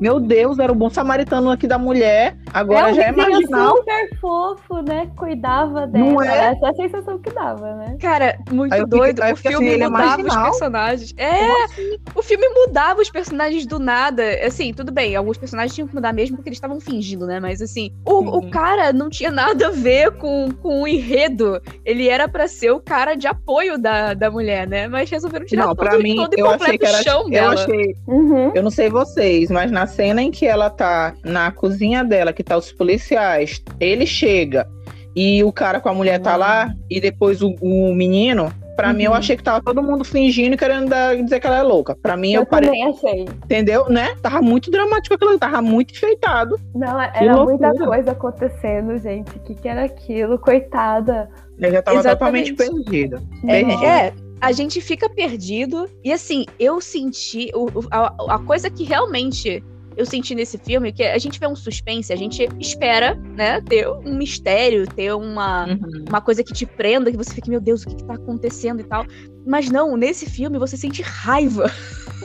Meu 0.00 0.18
Deus, 0.18 0.58
era 0.58 0.72
o 0.72 0.74
bom 0.74 0.88
samaritano 0.88 1.50
aqui 1.50 1.66
da 1.66 1.78
mulher, 1.78 2.36
agora 2.54 2.90
é, 2.90 2.94
já 2.94 3.02
é 3.02 3.12
marginal. 3.12 3.76
super 3.76 4.18
fofo, 4.18 4.82
né? 4.82 5.10
Cuidava 5.14 5.86
dela. 5.86 6.04
Não 6.06 6.22
é? 6.22 6.52
Essa 6.52 6.66
é 6.66 6.70
a 6.70 6.74
sensação 6.74 7.18
que 7.18 7.30
dava, 7.30 7.74
né? 7.76 7.96
Cara, 8.00 8.38
muito 8.50 8.72
fiquei, 8.72 8.86
doido. 8.86 9.20
O 9.20 9.36
filme 9.36 9.68
assim, 9.68 9.82
é 9.82 9.88
mudava 9.88 10.22
é 10.22 10.24
os 10.24 10.36
personagens. 10.36 11.14
É, 11.18 11.64
assim? 11.64 11.98
o 12.14 12.22
filme 12.22 12.48
mudava 12.48 13.02
os 13.02 13.10
personagens 13.10 13.66
do 13.66 13.78
nada. 13.78 14.22
Assim, 14.46 14.72
tudo 14.72 14.90
bem, 14.90 15.14
alguns 15.14 15.36
personagens 15.36 15.74
tinham 15.74 15.86
que 15.86 15.94
mudar 15.94 16.14
mesmo 16.14 16.36
porque 16.36 16.48
eles 16.48 16.56
estavam 16.56 16.80
fingindo, 16.80 17.26
né? 17.26 17.38
Mas 17.38 17.60
assim, 17.60 17.92
o, 18.06 18.38
o, 18.38 18.50
cara 18.50 18.94
não 18.94 19.10
tinha 19.10 19.30
nada 19.30 19.68
a 19.68 19.70
ver 19.70 20.12
com, 20.12 20.48
com 20.62 20.82
o 20.82 20.88
enredo. 20.88 21.60
Ele 21.84 22.08
era 22.08 22.26
para 22.26 22.48
ser 22.48 22.70
o 22.70 22.80
cara 22.80 23.14
de 23.14 23.26
apoio 23.26 23.76
da, 23.78 24.14
da 24.14 24.30
mulher, 24.30 24.66
né? 24.66 24.88
Mas 24.88 25.10
resolveram 25.10 25.44
tirar 25.44 25.66
não, 25.66 25.74
todo, 25.74 25.86
pra 25.86 25.98
mim, 25.98 26.16
todo 26.16 26.34
eu 26.38 26.48
achei 26.48 26.78
que 26.78 26.86
era, 26.86 27.02
chão 27.02 27.24
eu 27.24 27.30
dela. 27.30 27.54
Achei, 27.54 27.94
uhum. 28.06 28.52
Eu 28.54 28.62
não 28.62 28.70
sei 28.70 28.88
vocês, 28.88 29.49
mas 29.50 29.70
na 29.70 29.86
cena 29.86 30.22
em 30.22 30.30
que 30.30 30.46
ela 30.46 30.70
tá 30.70 31.14
na 31.24 31.50
cozinha 31.50 32.04
dela, 32.04 32.32
que 32.32 32.42
tá 32.42 32.56
os 32.56 32.72
policiais, 32.72 33.62
ele 33.78 34.06
chega 34.06 34.66
e 35.14 35.42
o 35.42 35.52
cara 35.52 35.80
com 35.80 35.88
a 35.88 35.94
mulher 35.94 36.20
tá 36.20 36.36
lá, 36.36 36.72
e 36.88 37.00
depois 37.00 37.42
o, 37.42 37.56
o 37.60 37.92
menino, 37.94 38.52
Pra 38.80 38.88
uhum. 38.88 38.94
mim, 38.94 39.02
eu 39.02 39.10
uhum. 39.10 39.16
achei 39.18 39.36
que 39.36 39.42
tava 39.42 39.62
todo 39.62 39.82
mundo 39.82 40.04
fingindo 40.04 40.54
e 40.54 40.56
querendo 40.56 40.88
dar, 40.88 41.14
dizer 41.14 41.38
que 41.38 41.46
ela 41.46 41.58
é 41.58 41.62
louca. 41.62 41.94
Pra 41.94 42.16
mim, 42.16 42.32
eu, 42.32 42.40
eu 42.40 42.46
parei. 42.46 42.82
achei. 42.82 43.22
Entendeu? 43.44 43.90
Né? 43.90 44.14
Tava 44.22 44.40
muito 44.40 44.70
dramático 44.70 45.14
aquilo, 45.14 45.38
tava 45.38 45.60
muito 45.60 45.92
enfeitado. 45.92 46.58
Não, 46.74 46.98
era 46.98 47.44
muita 47.44 47.74
coisa 47.74 48.12
acontecendo, 48.12 48.96
gente. 48.96 49.36
O 49.36 49.40
que, 49.40 49.54
que 49.54 49.68
era 49.68 49.84
aquilo? 49.84 50.38
Coitada. 50.38 51.28
Eu 51.58 51.72
já 51.72 51.82
tava 51.82 51.98
Exatamente. 51.98 52.54
totalmente 52.54 52.84
perdida. 52.86 53.22
É, 53.46 53.60
é, 53.60 54.12
a 54.40 54.52
gente 54.52 54.80
fica 54.80 55.08
perdido. 55.08 55.88
E 56.02 56.12
assim, 56.12 56.46
eu 56.58 56.80
senti. 56.80 57.50
O, 57.54 57.68
a, 57.90 58.34
a 58.34 58.38
coisa 58.38 58.70
que 58.70 58.84
realmente 58.84 59.62
eu 59.96 60.06
senti 60.06 60.34
nesse 60.34 60.56
filme 60.56 60.92
que 60.92 61.02
a 61.02 61.18
gente 61.18 61.38
vê 61.38 61.46
um 61.46 61.56
suspense, 61.56 62.12
a 62.12 62.16
gente 62.16 62.48
espera, 62.58 63.14
né, 63.36 63.60
ter 63.60 63.88
um 63.88 64.16
mistério, 64.16 64.86
ter 64.86 65.12
uma, 65.12 65.66
uhum. 65.66 66.04
uma 66.08 66.20
coisa 66.20 66.42
que 66.42 66.52
te 66.52 66.64
prenda, 66.64 67.10
que 67.10 67.16
você 67.16 67.34
fique, 67.34 67.50
meu 67.50 67.60
Deus, 67.60 67.82
o 67.82 67.88
que, 67.88 67.96
que 67.96 68.04
tá 68.04 68.14
acontecendo 68.14 68.80
e 68.80 68.84
tal. 68.84 69.04
Mas 69.46 69.68
não, 69.70 69.96
nesse 69.96 70.28
filme 70.28 70.58
você 70.58 70.76
sente 70.76 71.02
raiva. 71.02 71.70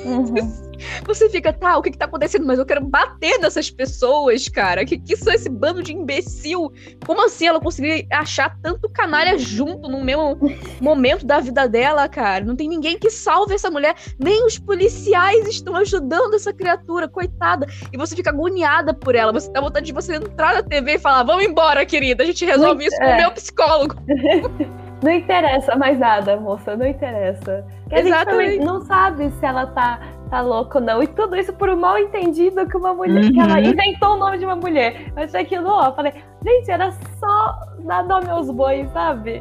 Uhum. 0.06 0.36
Você 1.06 1.30
fica, 1.30 1.52
tá, 1.54 1.78
o 1.78 1.82
que 1.82 1.92
que 1.92 1.98
tá 1.98 2.06
acontecendo? 2.06 2.46
Mas 2.46 2.60
eu 2.60 2.66
quero 2.66 2.84
bater 2.84 3.40
nessas 3.40 3.70
pessoas, 3.70 4.48
cara. 4.48 4.86
Que 4.86 4.98
que 4.98 5.16
são 5.16 5.34
esse 5.34 5.50
bando 5.50 5.84
de 5.84 5.94
imbecil? 5.94 6.72
Como 7.06 7.24
assim 7.24 7.48
ela 7.48 7.60
conseguiu 7.60 8.06
achar 8.12 8.58
tanto 8.62 8.90
canalha 8.90 9.38
junto 9.38 9.90
no 9.90 10.04
mesmo 10.04 10.38
momento 10.82 11.26
da 11.26 11.40
vida 11.40 11.68
dela, 11.68 12.08
cara? 12.08 12.44
Não 12.44 12.56
tem 12.56 12.68
ninguém 12.68 12.98
que 12.98 13.10
salve 13.10 13.54
essa 13.54 13.70
mulher. 13.70 13.96
Nem 14.20 14.46
os 14.46 14.58
policiais 14.58 15.48
estão 15.48 15.76
ajudando 15.76 16.34
essa 16.34 16.54
criatura, 16.54 17.08
coitada. 17.08 17.68
E 17.92 17.98
você 17.98 18.16
fica 18.16 18.30
agoniada 18.30 18.94
por 18.94 19.16
ela. 19.16 19.32
Você 19.32 19.52
dá 19.52 19.62
vontade 19.62 19.86
de 19.86 19.94
você 19.94 20.16
entrar 20.16 20.54
na 20.54 20.64
TV 20.64 20.96
e 20.96 21.00
falar: 21.00 21.24
vamos 21.24 21.46
embora, 21.46 21.86
querida. 21.86 22.24
A 22.24 22.26
gente 22.26 22.46
resolve 22.46 22.76
Muito, 22.76 22.88
isso 22.88 22.98
com 22.98 23.06
o 23.06 23.10
é. 23.10 23.18
meu 23.18 23.32
psicólogo. 23.32 23.96
Não 25.04 25.12
interessa 25.12 25.76
mais 25.76 26.00
nada, 26.00 26.36
moça, 26.38 26.76
não 26.76 26.88
interessa. 26.88 27.66
Que 27.90 27.96
a 27.96 28.00
Exatamente. 28.00 28.54
gente 28.54 28.66
não 28.66 28.82
sabe 28.82 29.30
se 29.32 29.46
ela 29.46 29.68
tá 29.68 30.00
tá 30.36 30.42
louco 30.42 30.80
não. 30.82 31.02
E 31.02 31.08
tudo 31.08 31.36
isso 31.38 31.54
por 31.54 31.70
um 31.70 31.78
mal 31.78 31.98
entendido 31.98 32.68
que 32.68 32.76
uma 32.76 32.94
mulher, 32.94 33.24
uhum. 33.24 33.32
que 33.32 33.40
ela 33.40 33.54
uhum. 33.54 33.66
inventou 33.66 34.14
o 34.14 34.18
nome 34.18 34.38
de 34.38 34.46
uma 34.46 34.56
mulher. 34.56 35.14
Eu 35.16 35.24
achei 35.24 35.42
aquilo, 35.42 35.70
ó, 35.70 35.94
falei, 35.94 36.14
gente, 36.44 36.70
era 36.70 36.92
só 36.92 37.56
dar 37.86 38.04
nome 38.04 38.30
aos 38.30 38.50
bois, 38.50 38.92
sabe? 38.92 39.40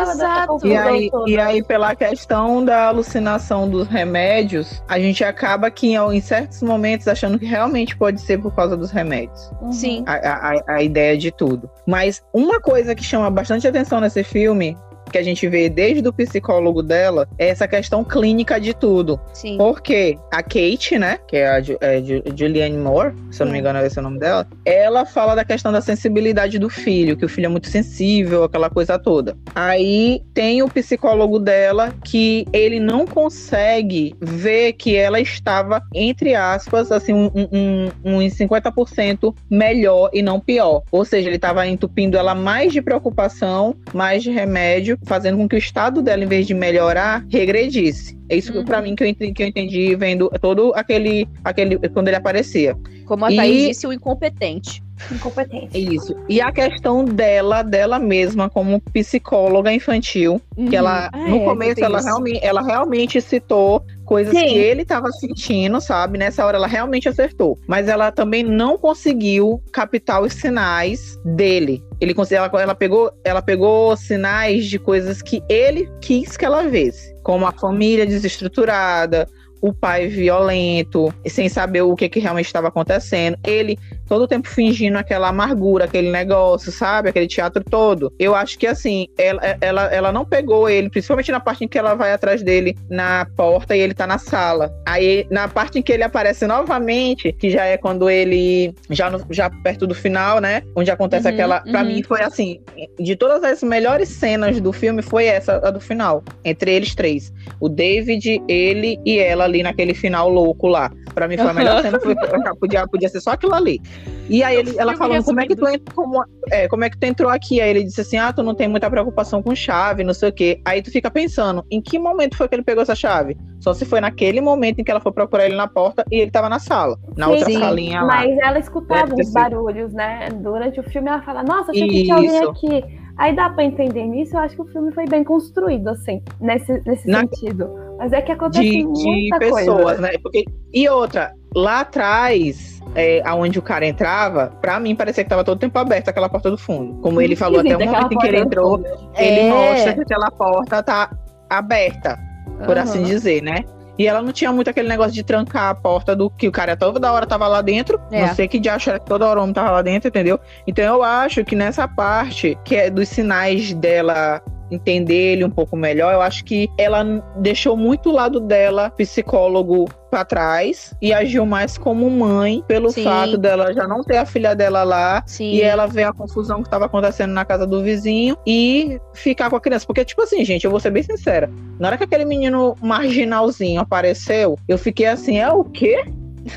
Exato. 0.00 0.66
E 0.66 0.74
aí, 0.74 1.10
e 1.26 1.38
aí, 1.38 1.62
pela 1.62 1.94
questão 1.94 2.64
da 2.64 2.86
alucinação 2.86 3.68
dos 3.68 3.86
remédios, 3.86 4.82
a 4.88 4.98
gente 4.98 5.22
acaba 5.22 5.70
que 5.70 5.94
em 5.94 6.20
certos 6.20 6.62
momentos 6.62 7.06
achando 7.06 7.38
que 7.38 7.44
realmente 7.44 7.96
pode 7.96 8.20
ser 8.20 8.38
por 8.38 8.54
causa 8.54 8.76
dos 8.76 8.90
remédios. 8.90 9.50
Uhum. 9.60 9.72
Sim. 9.72 10.04
A, 10.06 10.14
a, 10.14 10.76
a 10.76 10.82
ideia 10.82 11.18
de 11.18 11.30
tudo. 11.30 11.68
Mas 11.86 12.24
uma 12.32 12.60
coisa 12.60 12.94
que 12.94 13.04
chama 13.04 13.28
bastante 13.28 13.68
atenção 13.68 14.00
nesse 14.00 14.24
filme 14.24 14.76
que 15.10 15.18
a 15.18 15.22
gente 15.22 15.46
vê 15.48 15.68
desde 15.68 16.06
o 16.08 16.12
psicólogo 16.12 16.82
dela 16.82 17.28
é 17.38 17.48
essa 17.48 17.66
questão 17.66 18.04
clínica 18.04 18.60
de 18.60 18.74
tudo. 18.74 19.20
Sim. 19.32 19.56
Porque 19.56 20.18
a 20.32 20.42
Kate, 20.42 20.98
né, 20.98 21.18
que 21.28 21.36
é 21.36 21.48
a 21.48 21.58
é, 21.58 22.02
Julianne 22.34 22.76
Moore, 22.76 23.14
se 23.30 23.42
eu 23.42 23.46
não 23.46 23.52
me 23.52 23.58
engano 23.58 23.78
é 23.78 23.86
esse 23.86 23.98
o 23.98 24.02
nome 24.02 24.18
dela, 24.18 24.46
ela 24.64 25.04
fala 25.04 25.34
da 25.34 25.44
questão 25.44 25.72
da 25.72 25.80
sensibilidade 25.80 26.58
do 26.58 26.70
filho, 26.70 27.16
que 27.16 27.24
o 27.24 27.28
filho 27.28 27.46
é 27.46 27.48
muito 27.48 27.68
sensível, 27.68 28.44
aquela 28.44 28.70
coisa 28.70 28.98
toda. 28.98 29.36
Aí 29.54 30.22
tem 30.32 30.62
o 30.62 30.68
psicólogo 30.68 31.38
dela 31.38 31.92
que 32.04 32.46
ele 32.52 32.78
não 32.78 33.06
consegue 33.06 34.14
ver 34.20 34.74
que 34.74 34.96
ela 34.96 35.20
estava, 35.20 35.82
entre 35.94 36.34
aspas, 36.34 36.92
assim, 36.92 37.12
um, 37.12 37.30
um, 37.34 37.90
um 38.04 38.18
50% 38.18 39.34
melhor 39.48 40.10
e 40.12 40.22
não 40.22 40.40
pior. 40.40 40.82
Ou 40.90 41.04
seja, 41.04 41.28
ele 41.28 41.36
estava 41.36 41.66
entupindo 41.66 42.16
ela 42.16 42.34
mais 42.34 42.72
de 42.72 42.80
preocupação, 42.80 43.74
mais 43.92 44.22
de 44.22 44.30
remédio 44.30 44.98
fazendo 45.02 45.38
com 45.38 45.48
que 45.48 45.56
o 45.56 45.58
estado 45.58 46.02
dela, 46.02 46.24
em 46.24 46.26
vez 46.26 46.46
de 46.46 46.54
melhorar, 46.54 47.24
regredisse. 47.28 48.18
É 48.28 48.36
isso 48.36 48.56
uhum. 48.56 48.64
para 48.64 48.82
mim 48.82 48.94
que 48.94 49.02
eu, 49.02 49.08
entendi, 49.08 49.32
que 49.32 49.42
eu 49.42 49.46
entendi 49.46 49.96
vendo 49.96 50.30
todo 50.40 50.72
aquele, 50.74 51.28
aquele. 51.44 51.78
quando 51.88 52.08
ele 52.08 52.16
aparecia. 52.16 52.76
Como 53.04 53.24
a 53.24 53.28
Thaís 53.28 53.68
disse, 53.68 53.86
o 53.86 53.92
incompetente. 53.92 54.82
Incompetente. 55.10 55.78
Isso. 55.78 56.14
E 56.28 56.40
a 56.40 56.52
questão 56.52 57.04
dela, 57.04 57.62
dela 57.62 57.98
mesma, 57.98 58.48
como 58.48 58.80
psicóloga 58.92 59.72
infantil, 59.72 60.40
uhum. 60.56 60.68
que 60.68 60.76
ela, 60.76 61.10
ah, 61.12 61.18
no 61.18 61.36
é, 61.36 61.44
começo, 61.44 61.84
ela 61.84 62.00
realmente, 62.00 62.40
ela 62.42 62.62
realmente 62.62 63.20
citou 63.20 63.84
coisas 64.04 64.34
Sim. 64.34 64.44
que 64.44 64.58
ele 64.58 64.82
estava 64.82 65.10
sentindo, 65.12 65.80
sabe? 65.80 66.18
Nessa 66.18 66.44
hora 66.44 66.56
ela 66.56 66.66
realmente 66.66 67.08
acertou. 67.08 67.58
Mas 67.68 67.88
ela 67.88 68.10
também 68.10 68.42
não 68.42 68.76
conseguiu 68.76 69.62
captar 69.72 70.20
os 70.20 70.32
sinais 70.32 71.16
dele. 71.24 71.82
Ele 72.00 72.14
ela, 72.30 72.50
ela 72.60 72.74
pegou, 72.74 73.12
ela 73.24 73.40
pegou 73.40 73.96
sinais 73.96 74.66
de 74.66 74.78
coisas 74.78 75.22
que 75.22 75.42
ele 75.48 75.88
quis 76.00 76.36
que 76.36 76.44
ela 76.44 76.66
visse, 76.66 77.14
como 77.22 77.46
a 77.46 77.52
família 77.52 78.06
desestruturada, 78.06 79.28
o 79.60 79.72
pai 79.72 80.08
violento, 80.08 81.12
sem 81.26 81.48
saber 81.48 81.82
o 81.82 81.94
que, 81.94 82.08
que 82.08 82.18
realmente 82.18 82.46
estava 82.46 82.68
acontecendo. 82.68 83.36
Ele 83.46 83.78
todo 84.10 84.22
o 84.22 84.26
tempo 84.26 84.48
fingindo 84.48 84.98
aquela 84.98 85.28
amargura, 85.28 85.84
aquele 85.84 86.10
negócio, 86.10 86.72
sabe? 86.72 87.08
Aquele 87.08 87.28
teatro 87.28 87.62
todo. 87.62 88.12
Eu 88.18 88.34
acho 88.34 88.58
que 88.58 88.66
assim, 88.66 89.06
ela, 89.16 89.40
ela, 89.60 89.84
ela 89.84 90.12
não 90.12 90.24
pegou 90.24 90.68
ele, 90.68 90.90
principalmente 90.90 91.30
na 91.30 91.38
parte 91.38 91.64
em 91.64 91.68
que 91.68 91.78
ela 91.78 91.94
vai 91.94 92.12
atrás 92.12 92.42
dele 92.42 92.76
na 92.90 93.24
porta 93.36 93.76
e 93.76 93.78
ele 93.78 93.94
tá 93.94 94.08
na 94.08 94.18
sala. 94.18 94.74
Aí, 94.84 95.24
na 95.30 95.46
parte 95.46 95.78
em 95.78 95.82
que 95.82 95.92
ele 95.92 96.02
aparece 96.02 96.44
novamente, 96.44 97.32
que 97.32 97.50
já 97.50 97.64
é 97.64 97.76
quando 97.76 98.10
ele. 98.10 98.74
Já, 98.90 99.08
no, 99.08 99.24
já 99.30 99.48
perto 99.48 99.86
do 99.86 99.94
final, 99.94 100.40
né? 100.40 100.64
Onde 100.74 100.90
acontece 100.90 101.28
uhum, 101.28 101.34
aquela. 101.34 101.60
Pra 101.60 101.82
uhum. 101.82 101.86
mim, 101.86 102.02
foi 102.02 102.20
assim: 102.22 102.60
de 102.98 103.14
todas 103.14 103.44
as 103.44 103.62
melhores 103.62 104.08
cenas 104.08 104.60
do 104.60 104.72
filme, 104.72 105.02
foi 105.02 105.26
essa, 105.26 105.58
a 105.64 105.70
do 105.70 105.80
final. 105.80 106.24
Entre 106.44 106.72
eles 106.74 106.96
três. 106.96 107.32
O 107.60 107.68
David, 107.68 108.42
ele 108.48 108.98
e 109.06 109.20
ela 109.20 109.44
ali 109.44 109.62
naquele 109.62 109.94
final 109.94 110.28
louco 110.28 110.66
lá. 110.66 110.90
Pra 111.14 111.28
mim 111.28 111.36
foi 111.36 111.50
a 111.50 111.52
melhor 111.52 111.82
cena, 111.82 112.00
foi, 112.00 112.14
podia, 112.58 112.86
podia 112.86 113.08
ser 113.08 113.20
só 113.20 113.30
aquilo 113.30 113.54
ali. 113.54 113.80
E 114.28 114.44
aí 114.44 114.56
ele, 114.56 114.78
ela 114.78 114.96
falando, 114.96 115.24
como 115.24 115.40
é 115.40 115.46
que 115.46 115.56
tu 115.56 115.66
como, 115.92 116.24
é, 116.52 116.68
como 116.68 116.84
é 116.84 116.90
que 116.90 116.96
tu 116.96 117.04
entrou 117.04 117.28
aqui? 117.28 117.60
Aí 117.60 117.70
ele 117.70 117.82
disse 117.82 118.00
assim: 118.00 118.16
Ah, 118.16 118.32
tu 118.32 118.44
não 118.44 118.54
tem 118.54 118.68
muita 118.68 118.88
preocupação 118.88 119.42
com 119.42 119.54
chave, 119.56 120.04
não 120.04 120.14
sei 120.14 120.28
o 120.28 120.32
quê. 120.32 120.60
Aí 120.64 120.80
tu 120.80 120.90
fica 120.90 121.10
pensando, 121.10 121.64
em 121.68 121.82
que 121.82 121.98
momento 121.98 122.36
foi 122.36 122.48
que 122.48 122.54
ele 122.54 122.62
pegou 122.62 122.82
essa 122.82 122.94
chave? 122.94 123.36
Só 123.58 123.74
se 123.74 123.84
foi 123.84 124.00
naquele 124.00 124.40
momento 124.40 124.78
em 124.78 124.84
que 124.84 124.90
ela 124.90 125.00
foi 125.00 125.10
procurar 125.10 125.46
ele 125.46 125.56
na 125.56 125.66
porta 125.66 126.04
e 126.10 126.20
ele 126.20 126.30
tava 126.30 126.48
na 126.48 126.60
sala, 126.60 126.96
na 127.16 127.26
sim, 127.26 127.32
outra 127.32 127.46
sim. 127.46 127.58
salinha 127.58 128.02
lá. 128.02 128.06
Mas 128.06 128.38
ela 128.38 128.58
escutava 128.60 129.14
os 129.14 129.32
barulhos, 129.32 129.92
né? 129.92 130.28
Durante 130.30 130.78
o 130.78 130.82
filme 130.84 131.08
ela 131.08 131.22
fala, 131.22 131.42
nossa, 131.42 131.72
achei 131.72 131.88
que 131.88 132.04
tinha 132.04 132.14
alguém 132.14 132.38
aqui. 132.38 132.84
Aí 133.18 133.36
dá 133.36 133.50
pra 133.50 133.64
entender 133.64 134.06
nisso, 134.06 134.34
eu 134.34 134.40
acho 134.40 134.54
que 134.54 134.62
o 134.62 134.66
filme 134.66 134.92
foi 134.92 135.04
bem 135.06 135.22
construído, 135.22 135.88
assim, 135.88 136.22
nesse, 136.40 136.80
nesse 136.86 137.06
na... 137.06 137.20
sentido. 137.20 137.68
Mas 137.98 138.14
é 138.14 138.22
que 138.22 138.32
acontece 138.32 138.66
de, 138.66 138.82
muita 138.82 139.38
de 139.38 139.38
pessoas, 139.38 139.82
coisa. 139.82 140.00
né? 140.00 140.10
Porque... 140.22 140.44
E 140.72 140.88
outra, 140.88 141.30
lá 141.54 141.80
atrás, 141.80 142.80
é, 142.94 143.22
aonde 143.24 143.58
o 143.58 143.62
cara 143.62 143.86
entrava, 143.86 144.52
pra 144.60 144.78
mim 144.80 144.94
parecia 144.94 145.24
que 145.24 145.30
tava 145.30 145.44
todo 145.44 145.58
tempo 145.58 145.78
aberto 145.78 146.08
aquela 146.08 146.28
porta 146.28 146.50
do 146.50 146.58
fundo. 146.58 146.94
Como 147.00 147.20
ele 147.20 147.36
falou 147.36 147.60
até 147.60 147.76
o 147.76 147.80
momento 147.80 148.12
em 148.12 148.18
que 148.18 148.26
ele 148.26 148.38
entrou, 148.38 148.82
ele 149.16 149.40
é... 149.40 149.48
mostra 149.48 149.94
que 149.94 150.00
aquela 150.00 150.30
porta 150.30 150.82
tá 150.82 151.10
aberta, 151.48 152.18
por 152.64 152.76
uhum. 152.76 152.82
assim 152.82 153.02
dizer, 153.02 153.42
né? 153.42 153.64
E 153.98 154.06
ela 154.06 154.22
não 154.22 154.32
tinha 154.32 154.50
muito 154.50 154.70
aquele 154.70 154.88
negócio 154.88 155.12
de 155.12 155.22
trancar 155.22 155.68
a 155.68 155.74
porta 155.74 156.16
do 156.16 156.30
que 156.30 156.48
o 156.48 156.52
cara 156.52 156.74
toda 156.74 157.12
hora 157.12 157.26
tava 157.26 157.46
lá 157.46 157.60
dentro. 157.60 158.00
É. 158.10 158.26
Não 158.26 158.34
sei 158.34 158.48
que 158.48 158.58
de 158.58 158.66
achar 158.66 158.98
que 158.98 159.04
toda 159.04 159.26
hora 159.26 159.38
o 159.38 159.42
homem 159.42 159.52
tava 159.52 159.72
lá 159.72 159.82
dentro, 159.82 160.08
entendeu? 160.08 160.40
Então 160.66 160.82
eu 160.82 161.02
acho 161.02 161.44
que 161.44 161.54
nessa 161.54 161.86
parte, 161.86 162.58
que 162.64 162.74
é 162.74 162.88
dos 162.88 163.10
sinais 163.10 163.74
dela 163.74 164.40
entender 164.70 165.32
ele 165.32 165.44
um 165.44 165.50
pouco 165.50 165.76
melhor, 165.76 166.12
eu 166.12 166.20
acho 166.20 166.44
que 166.44 166.68
ela 166.78 167.04
deixou 167.36 167.76
muito 167.76 168.10
o 168.10 168.12
lado 168.12 168.40
dela, 168.40 168.90
psicólogo, 168.90 169.88
para 170.10 170.24
trás 170.24 170.92
e 171.00 171.12
agiu 171.12 171.46
mais 171.46 171.78
como 171.78 172.10
mãe 172.10 172.62
pelo 172.66 172.90
Sim. 172.90 173.04
fato 173.04 173.38
dela 173.38 173.72
já 173.72 173.86
não 173.86 174.02
ter 174.02 174.16
a 174.16 174.26
filha 174.26 174.54
dela 174.54 174.82
lá 174.82 175.22
Sim. 175.24 175.52
e 175.52 175.62
ela 175.62 175.86
ver 175.86 176.04
a 176.04 176.12
confusão 176.12 176.62
que 176.62 176.68
estava 176.68 176.86
acontecendo 176.86 177.30
na 177.30 177.44
casa 177.44 177.66
do 177.66 177.82
vizinho 177.82 178.36
e 178.46 178.98
ficar 179.14 179.48
com 179.48 179.56
a 179.56 179.60
criança. 179.60 179.86
Porque, 179.86 180.04
tipo 180.04 180.20
assim, 180.22 180.44
gente, 180.44 180.64
eu 180.64 180.70
vou 180.70 180.80
ser 180.80 180.90
bem 180.90 181.02
sincera. 181.02 181.48
Na 181.78 181.88
hora 181.88 181.96
que 181.96 182.04
aquele 182.04 182.24
menino 182.24 182.76
marginalzinho 182.82 183.80
apareceu, 183.80 184.58
eu 184.68 184.76
fiquei 184.76 185.06
assim: 185.06 185.38
é 185.38 185.50
o 185.50 185.64
quê? 185.64 186.04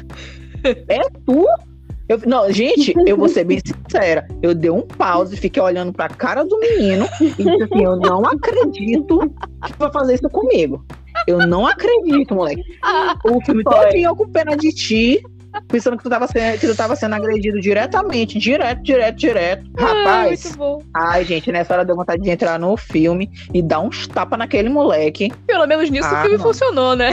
é 0.89 1.01
tu? 1.25 1.45
Eu, 2.07 2.19
não, 2.25 2.51
gente, 2.51 2.93
eu 3.05 3.15
vou 3.15 3.29
ser 3.29 3.45
bem 3.45 3.59
sincera. 3.65 4.27
Eu 4.41 4.53
dei 4.53 4.69
um 4.69 4.81
pause, 4.81 5.37
fiquei 5.37 5.61
olhando 5.61 5.93
pra 5.93 6.09
cara 6.09 6.43
do 6.43 6.59
menino 6.59 7.07
e 7.21 7.27
disse 7.43 7.63
assim: 7.63 7.83
eu 7.83 7.95
não 7.95 8.25
acredito 8.25 9.19
que 9.65 9.73
vai 9.79 9.91
fazer 9.91 10.15
isso 10.15 10.29
comigo. 10.29 10.85
Eu 11.27 11.47
não 11.47 11.65
acredito, 11.65 12.35
moleque. 12.35 12.61
O 13.23 13.39
filme 13.45 13.63
eu 13.95 14.15
com 14.15 14.27
pena 14.29 14.57
de 14.57 14.73
ti, 14.73 15.23
pensando 15.67 15.95
que 15.95 16.03
tu, 16.03 16.09
tava 16.09 16.27
sendo, 16.27 16.59
que 16.59 16.67
tu 16.67 16.75
tava 16.75 16.95
sendo 16.95 17.15
agredido 17.15 17.61
diretamente, 17.61 18.37
direto, 18.37 18.83
direto, 18.83 19.15
direto. 19.15 19.71
Rapaz. 19.77 20.57
Ai, 20.59 21.17
ai, 21.19 21.25
gente, 21.25 21.51
nessa 21.51 21.73
hora 21.73 21.85
deu 21.85 21.95
vontade 21.95 22.21
de 22.21 22.29
entrar 22.29 22.59
no 22.59 22.75
filme 22.75 23.29
e 23.53 23.61
dar 23.61 23.79
uns 23.79 24.07
tapas 24.07 24.37
naquele 24.37 24.69
moleque. 24.69 25.31
Pelo 25.47 25.65
menos 25.65 25.89
nisso 25.89 26.07
ah, 26.07 26.19
o 26.19 26.21
filme 26.21 26.37
mano. 26.37 26.43
funcionou, 26.43 26.95
né? 26.95 27.11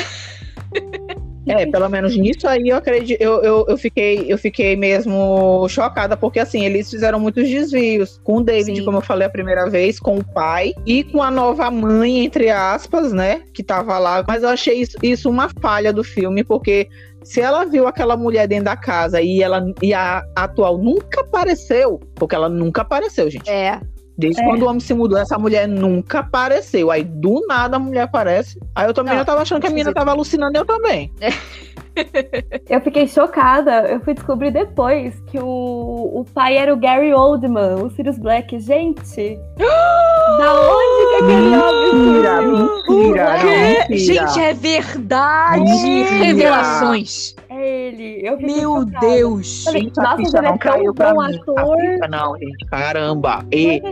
É, 1.50 1.66
pelo 1.66 1.88
menos 1.88 2.16
nisso 2.16 2.46
aí 2.46 2.68
eu 2.68 2.76
acredito, 2.76 3.20
eu, 3.20 3.42
eu, 3.42 3.66
eu, 3.68 3.76
fiquei, 3.76 4.26
eu 4.28 4.38
fiquei 4.38 4.76
mesmo 4.76 5.66
chocada, 5.68 6.16
porque 6.16 6.38
assim, 6.38 6.64
eles 6.64 6.90
fizeram 6.90 7.18
muitos 7.18 7.48
desvios 7.48 8.20
com 8.24 8.38
o 8.38 8.42
David, 8.42 8.78
Sim. 8.78 8.84
como 8.84 8.98
eu 8.98 9.02
falei 9.02 9.26
a 9.26 9.30
primeira 9.30 9.68
vez, 9.68 9.98
com 9.98 10.18
o 10.18 10.24
pai 10.24 10.72
e 10.86 11.04
com 11.04 11.22
a 11.22 11.30
nova 11.30 11.70
mãe, 11.70 12.24
entre 12.24 12.50
aspas, 12.50 13.12
né, 13.12 13.42
que 13.52 13.62
tava 13.62 13.98
lá. 13.98 14.24
Mas 14.26 14.42
eu 14.42 14.48
achei 14.48 14.80
isso, 14.80 14.96
isso 15.02 15.30
uma 15.30 15.48
falha 15.60 15.92
do 15.92 16.04
filme, 16.04 16.44
porque 16.44 16.88
se 17.22 17.40
ela 17.40 17.64
viu 17.64 17.86
aquela 17.86 18.16
mulher 18.16 18.48
dentro 18.48 18.64
da 18.66 18.76
casa 18.76 19.20
e 19.20 19.42
ela 19.42 19.64
e 19.82 19.92
a 19.92 20.24
atual 20.34 20.78
nunca 20.78 21.20
apareceu, 21.20 22.00
porque 22.14 22.34
ela 22.34 22.48
nunca 22.48 22.82
apareceu, 22.82 23.30
gente. 23.30 23.48
É. 23.48 23.80
Desde 24.20 24.40
é. 24.40 24.44
quando 24.44 24.62
o 24.62 24.66
homem 24.66 24.80
se 24.80 24.94
mudou, 24.94 25.18
essa 25.18 25.38
mulher 25.38 25.66
nunca 25.66 26.20
apareceu. 26.20 26.90
Aí 26.90 27.02
do 27.02 27.44
nada 27.46 27.76
a 27.76 27.78
mulher 27.80 28.02
aparece. 28.02 28.60
Aí 28.74 28.86
eu 28.86 28.94
também 28.94 29.14
não, 29.14 29.20
eu 29.20 29.24
tava 29.24 29.42
achando 29.42 29.60
que 29.60 29.66
a 29.66 29.70
menina 29.70 29.92
tava 29.92 30.10
alucinando, 30.10 30.56
eu 30.56 30.64
também. 30.64 31.12
É. 31.20 31.30
Eu 32.68 32.80
fiquei 32.80 33.06
chocada. 33.08 33.82
Eu 33.88 34.00
fui 34.00 34.14
descobrir 34.14 34.52
depois 34.52 35.20
que 35.26 35.38
o, 35.38 35.44
o 35.44 36.24
pai 36.32 36.56
era 36.56 36.72
o 36.72 36.76
Gary 36.76 37.12
Oldman, 37.12 37.82
o 37.82 37.90
Sirius 37.90 38.18
Black. 38.18 38.58
Gente, 38.60 39.38
da 39.58 40.54
onde 40.54 41.08
que 41.08 41.24
aquele 41.24 41.56
homem 41.56 41.80
Mentira, 41.92 42.42
mentira, 42.42 42.42
não, 42.42 43.88
mentira. 43.88 44.26
Gente, 44.26 44.40
é 44.40 44.54
verdade. 44.54 45.64
Mentira. 45.64 46.24
Revelações. 46.24 47.34
É 47.60 47.88
ele. 47.88 48.20
Eu 48.26 48.38
Meu 48.38 48.80
chocada. 48.80 49.06
Deus. 49.06 49.64
Falei, 49.64 49.82
gente, 49.82 49.96
Nossa, 49.96 50.22
ele 50.22 50.30
não 50.30 50.54
é 50.54 50.58
caiu 50.58 50.94
pra 50.94 51.12
mim. 51.12 51.36
Ator. 51.36 51.76
não, 52.10 52.38
gente, 52.38 52.66
caramba. 52.66 53.44
E 53.52 53.82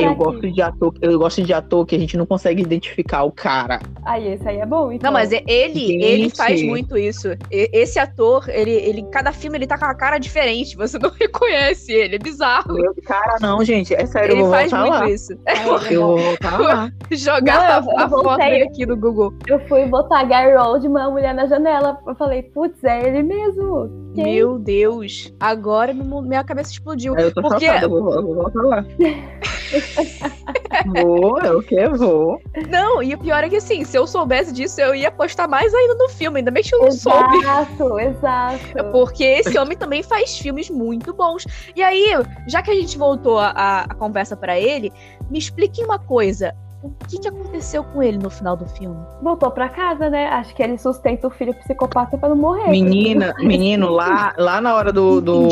eu 0.00 0.14
gosto 0.14 0.52
de 0.52 0.62
ator, 0.62 0.94
eu 1.00 1.18
gosto 1.18 1.42
de 1.42 1.52
ator 1.52 1.86
que 1.86 1.96
a 1.96 1.98
gente 1.98 2.16
não 2.16 2.26
consegue 2.26 2.62
identificar 2.62 3.22
o 3.24 3.32
cara. 3.32 3.80
Aí, 4.04 4.28
esse 4.34 4.48
aí 4.48 4.58
é 4.58 4.66
bom, 4.66 4.92
então. 4.92 5.10
Não, 5.10 5.18
mas 5.18 5.32
ele, 5.32 5.74
gente. 5.74 6.04
ele 6.04 6.30
faz 6.30 6.62
muito 6.62 6.96
isso 6.96 7.28
esse 7.50 7.98
ator, 7.98 8.48
ele, 8.48 8.70
ele, 8.70 9.02
cada 9.10 9.32
filme 9.32 9.58
ele 9.58 9.66
tá 9.66 9.78
com 9.78 9.84
a 9.84 9.94
cara 9.94 10.18
diferente, 10.18 10.76
você 10.76 10.98
não 10.98 11.10
reconhece 11.18 11.92
ele, 11.92 12.16
é 12.16 12.18
bizarro. 12.18 12.74
Meu 12.74 12.94
cara, 13.04 13.36
não, 13.40 13.64
gente, 13.64 13.94
é 13.94 14.06
sério, 14.06 14.32
ele 14.32 14.40
eu 14.40 14.46
vou 14.46 14.54
faz 14.54 14.72
muito 14.72 14.90
lá. 14.90 15.08
isso. 15.08 15.34
É, 15.54 15.94
eu 15.94 16.06
vou 16.06 16.18
voltar 16.18 16.58
lá. 16.58 16.90
Jogar 17.12 17.82
não, 17.82 17.98
a, 17.98 18.04
a 18.04 18.08
foto 18.08 18.40
aqui 18.40 18.86
no 18.86 18.96
Google. 18.96 19.34
Eu 19.46 19.60
fui 19.68 19.86
botar 19.86 20.24
Gary 20.24 20.56
Oldman, 20.56 21.10
mulher 21.10 21.34
na 21.34 21.46
janela, 21.46 21.98
eu 22.06 22.14
falei, 22.14 22.42
putz, 22.42 22.82
é 22.82 23.06
ele 23.06 23.13
mesmo. 23.22 24.04
Quem? 24.14 24.24
Meu 24.24 24.58
Deus, 24.58 25.32
agora 25.40 25.92
minha 25.92 26.44
cabeça 26.44 26.70
explodiu. 26.70 27.16
Eu 27.16 27.34
tô 27.34 27.42
porque... 27.42 27.66
chocada, 27.66 27.86
eu 27.86 27.90
vou, 27.90 28.14
eu 28.14 28.22
vou 28.22 28.34
voltar 28.34 28.62
lá. 28.62 28.84
vou, 30.86 31.40
é 31.40 31.52
o 31.52 31.60
que? 31.60 31.88
Vou. 31.88 32.40
Não, 32.68 33.02
e 33.02 33.14
o 33.14 33.18
pior 33.18 33.42
é 33.42 33.48
que 33.48 33.56
assim, 33.56 33.84
se 33.84 33.98
eu 33.98 34.06
soubesse 34.06 34.52
disso, 34.52 34.80
eu 34.80 34.94
ia 34.94 35.10
postar 35.10 35.48
mais 35.48 35.74
ainda 35.74 35.94
no 35.94 36.08
filme, 36.08 36.38
ainda 36.38 36.52
bem 36.52 36.62
que 36.62 36.74
eu 36.74 36.78
não 36.78 36.88
Exato. 36.88 37.18
soube. 37.18 37.38
Exato, 37.38 37.98
exato. 37.98 38.90
Porque 38.92 39.24
esse 39.24 39.58
homem 39.58 39.76
também 39.76 40.02
faz 40.02 40.38
filmes 40.38 40.70
muito 40.70 41.12
bons. 41.12 41.44
E 41.74 41.82
aí, 41.82 42.12
já 42.46 42.62
que 42.62 42.70
a 42.70 42.74
gente 42.74 42.96
voltou 42.96 43.38
a, 43.38 43.84
a 43.88 43.94
conversa 43.94 44.36
para 44.36 44.58
ele, 44.58 44.92
me 45.28 45.38
explique 45.38 45.82
uma 45.82 45.98
coisa 45.98 46.54
o 46.84 47.06
que, 47.08 47.18
que 47.18 47.28
aconteceu 47.28 47.82
com 47.82 48.02
ele 48.02 48.18
no 48.18 48.28
final 48.28 48.56
do 48.56 48.66
filme? 48.66 48.96
Voltou 49.22 49.50
para 49.50 49.70
casa, 49.70 50.10
né? 50.10 50.26
Acho 50.26 50.54
que 50.54 50.62
ele 50.62 50.76
sustenta 50.76 51.26
o 51.26 51.30
filho 51.30 51.54
psicopata 51.54 52.18
para 52.18 52.28
não 52.28 52.36
morrer. 52.36 52.68
Menina, 52.68 53.34
menino, 53.40 53.88
lá, 53.88 54.34
lá 54.36 54.60
na 54.60 54.74
hora 54.74 54.92
do, 54.92 55.20
do, 55.20 55.48